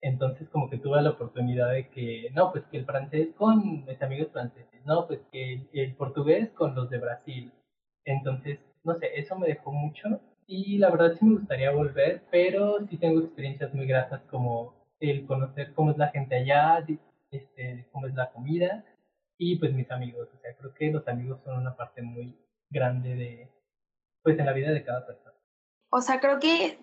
entonces 0.02 0.50
como 0.50 0.70
que 0.70 0.78
tuve 0.78 1.02
la 1.02 1.12
oportunidad 1.12 1.72
de 1.72 1.88
que, 1.90 2.30
no, 2.34 2.52
pues 2.52 2.66
que 2.66 2.78
el 2.78 2.86
francés 2.86 3.30
con 3.38 3.86
mis 3.86 4.02
amigos 4.02 4.32
franceses, 4.32 4.86
no, 4.86 5.08
pues 5.08 5.22
que 5.32 5.62
el, 5.74 5.96
portugués 5.96 6.50
con 6.52 6.76
los 6.76 6.90
de 6.90 7.00
Brasil. 7.00 7.52
Entonces, 8.06 8.60
no 8.84 8.96
sé, 8.96 9.10
eso 9.16 9.38
me 9.38 9.48
dejó 9.48 9.72
mucho 9.72 10.20
y 10.48 10.78
la 10.80 10.90
verdad 10.90 11.16
sí 11.18 11.26
me 11.26 11.36
gustaría 11.36 11.72
volver, 11.72 12.24
pero 12.32 12.86
sí 12.90 12.98
tengo 12.98 13.22
experiencias 13.22 13.74
muy 13.74 13.86
gratas 13.88 14.22
como 14.30 14.76
el 15.00 15.26
conocer 15.26 15.74
cómo 15.74 15.92
es 15.92 15.98
la 15.98 16.10
gente 16.10 16.36
allá, 16.36 16.86
este, 17.32 17.88
cómo 17.92 18.08
es 18.08 18.16
la 18.16 18.32
comida 18.32 18.84
y 19.38 19.58
pues 19.58 19.74
mis 19.74 19.90
amigos. 19.92 20.28
O 20.34 20.38
sea, 20.42 20.56
creo 20.56 20.74
que 20.74 20.92
los 20.92 21.08
amigos 21.08 21.40
son 21.46 21.58
una 21.60 21.76
parte 21.76 22.02
muy 22.02 22.36
grande 22.72 23.16
de, 23.16 23.52
pues 24.24 24.40
en 24.40 24.46
la 24.46 24.54
vida 24.54 24.72
de 24.72 24.84
cada 24.84 25.06
persona. 25.06 25.36
O 25.90 26.02
sea, 26.02 26.20
creo 26.20 26.40
que 26.40 26.80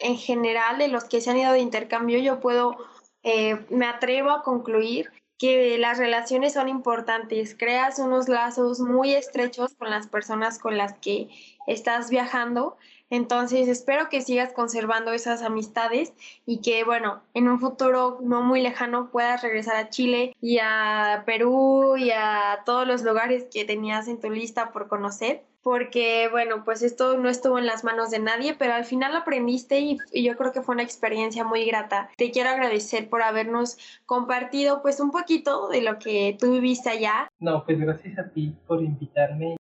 en 0.00 0.16
general 0.16 0.78
de 0.78 0.88
los 0.88 1.04
que 1.04 1.20
se 1.20 1.30
han 1.30 1.38
ido 1.38 1.52
de 1.52 1.60
intercambio 1.60 2.18
yo 2.18 2.40
puedo, 2.40 2.76
eh, 3.22 3.64
me 3.70 3.86
atrevo 3.86 4.30
a 4.30 4.42
concluir 4.42 5.10
que 5.38 5.78
las 5.78 5.96
relaciones 5.96 6.52
son 6.52 6.68
importantes, 6.68 7.56
creas 7.58 7.98
unos 7.98 8.28
lazos 8.28 8.80
muy 8.80 9.14
estrechos 9.14 9.74
con 9.74 9.88
las 9.88 10.06
personas 10.06 10.58
con 10.58 10.76
las 10.76 10.98
que 10.98 11.30
estás 11.66 12.10
viajando, 12.10 12.76
entonces 13.10 13.68
espero 13.68 14.08
que 14.08 14.22
sigas 14.22 14.52
conservando 14.52 15.12
esas 15.12 15.42
amistades 15.42 16.14
y 16.46 16.60
que 16.60 16.84
bueno, 16.84 17.22
en 17.34 17.48
un 17.48 17.60
futuro 17.60 18.18
no 18.22 18.42
muy 18.42 18.62
lejano 18.62 19.10
puedas 19.10 19.42
regresar 19.42 19.76
a 19.76 19.90
Chile 19.90 20.34
y 20.40 20.58
a 20.62 21.24
Perú 21.26 21.96
y 21.96 22.10
a 22.12 22.62
todos 22.64 22.86
los 22.86 23.02
lugares 23.02 23.46
que 23.52 23.64
tenías 23.64 24.08
en 24.08 24.20
tu 24.20 24.30
lista 24.30 24.72
por 24.72 24.88
conocer 24.88 25.42
porque 25.62 26.28
bueno, 26.30 26.64
pues 26.64 26.82
esto 26.82 27.18
no 27.18 27.28
estuvo 27.28 27.58
en 27.58 27.66
las 27.66 27.84
manos 27.84 28.10
de 28.10 28.18
nadie, 28.18 28.54
pero 28.58 28.74
al 28.74 28.84
final 28.84 29.14
aprendiste 29.14 29.80
y, 29.80 29.98
yo 30.12 30.36
creo 30.36 30.52
que 30.52 30.62
fue 30.62 30.74
una 30.74 30.82
experiencia 30.82 31.44
muy 31.44 31.64
grata. 31.66 32.08
Te 32.16 32.30
quiero 32.30 32.50
agradecer 32.50 33.08
por 33.08 33.22
habernos 33.22 33.76
compartido 34.06 34.82
pues 34.82 35.00
un 35.00 35.10
poquito 35.10 35.68
de 35.68 35.82
lo 35.82 35.98
que 35.98 36.36
tú 36.38 36.52
viviste 36.52 36.90
allá. 36.90 37.28
No, 37.38 37.64
pues 37.64 37.78
gracias 37.78 38.18
a 38.18 38.28
ti 38.30 38.54
por 38.66 38.82
invitarme. 38.82 39.56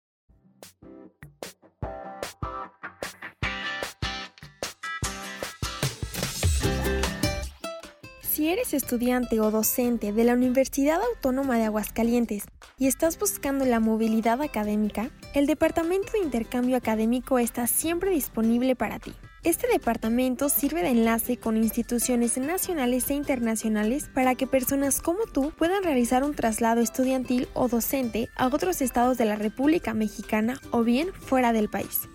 Si 8.34 8.48
eres 8.48 8.74
estudiante 8.74 9.38
o 9.38 9.52
docente 9.52 10.12
de 10.12 10.24
la 10.24 10.32
Universidad 10.32 11.00
Autónoma 11.00 11.56
de 11.56 11.66
Aguascalientes 11.66 12.46
y 12.76 12.88
estás 12.88 13.16
buscando 13.16 13.64
la 13.64 13.78
movilidad 13.78 14.42
académica, 14.42 15.12
el 15.34 15.46
Departamento 15.46 16.10
de 16.10 16.18
Intercambio 16.18 16.76
Académico 16.76 17.38
está 17.38 17.68
siempre 17.68 18.10
disponible 18.10 18.74
para 18.74 18.98
ti. 18.98 19.14
Este 19.44 19.68
departamento 19.68 20.48
sirve 20.48 20.82
de 20.82 20.88
enlace 20.88 21.36
con 21.36 21.56
instituciones 21.56 22.36
nacionales 22.36 23.08
e 23.08 23.14
internacionales 23.14 24.10
para 24.12 24.34
que 24.34 24.48
personas 24.48 25.00
como 25.00 25.26
tú 25.32 25.52
puedan 25.56 25.84
realizar 25.84 26.24
un 26.24 26.34
traslado 26.34 26.80
estudiantil 26.80 27.46
o 27.54 27.68
docente 27.68 28.30
a 28.34 28.48
otros 28.48 28.82
estados 28.82 29.16
de 29.16 29.26
la 29.26 29.36
República 29.36 29.94
Mexicana 29.94 30.60
o 30.72 30.82
bien 30.82 31.12
fuera 31.12 31.52
del 31.52 31.68
país. 31.68 32.08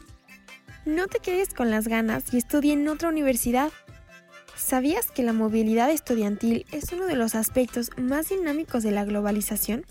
No 0.84 1.08
te 1.08 1.20
quedes 1.20 1.54
con 1.54 1.72
las 1.72 1.88
ganas 1.88 2.34
y 2.34 2.38
estudie 2.40 2.74
en 2.74 2.90
otra 2.90 3.08
universidad 3.08 3.72
¿Sabías 4.60 5.10
que 5.10 5.24
la 5.24 5.34
movilidad 5.34 5.90
estudiantil 5.90 6.66
es 6.72 6.92
uno 6.92 7.08
de 7.08 7.16
los 7.16 7.34
aspectos 7.34 7.92
más 7.98 8.30
dinámicos 8.30 8.84
de 8.84 8.92
la 8.92 9.06
globalización? 9.06 9.86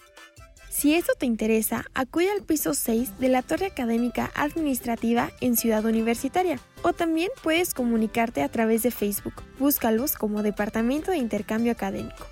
Si 0.69 0.95
eso 0.95 1.15
te 1.19 1.27
interesa, 1.27 1.87
acude 1.95 2.31
al 2.31 2.43
piso 2.43 2.75
6 2.75 3.19
de 3.19 3.29
la 3.29 3.43
Torre 3.43 3.67
Académica 3.67 4.31
Administrativa 4.35 5.31
en 5.41 5.57
Ciudad 5.57 5.85
Universitaria 5.85 6.61
o 6.83 6.93
también 6.93 7.31
puedes 7.43 7.75
comunicarte 7.75 8.43
a 8.43 8.49
través 8.51 8.83
de 8.83 8.91
Facebook. 8.91 9.43
Búscalos 9.59 10.15
como 10.15 10.43
Departamento 10.43 11.11
de 11.11 11.17
Intercambio 11.17 11.73
Académico. 11.73 12.27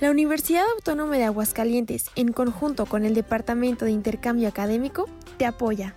La 0.00 0.10
Universidad 0.10 0.64
Autónoma 0.76 1.16
de 1.16 1.24
Aguascalientes, 1.24 2.06
en 2.16 2.32
conjunto 2.32 2.84
con 2.84 3.04
el 3.04 3.14
Departamento 3.14 3.84
de 3.84 3.92
Intercambio 3.92 4.48
Académico, 4.48 5.08
te 5.38 5.46
apoya. 5.46 5.96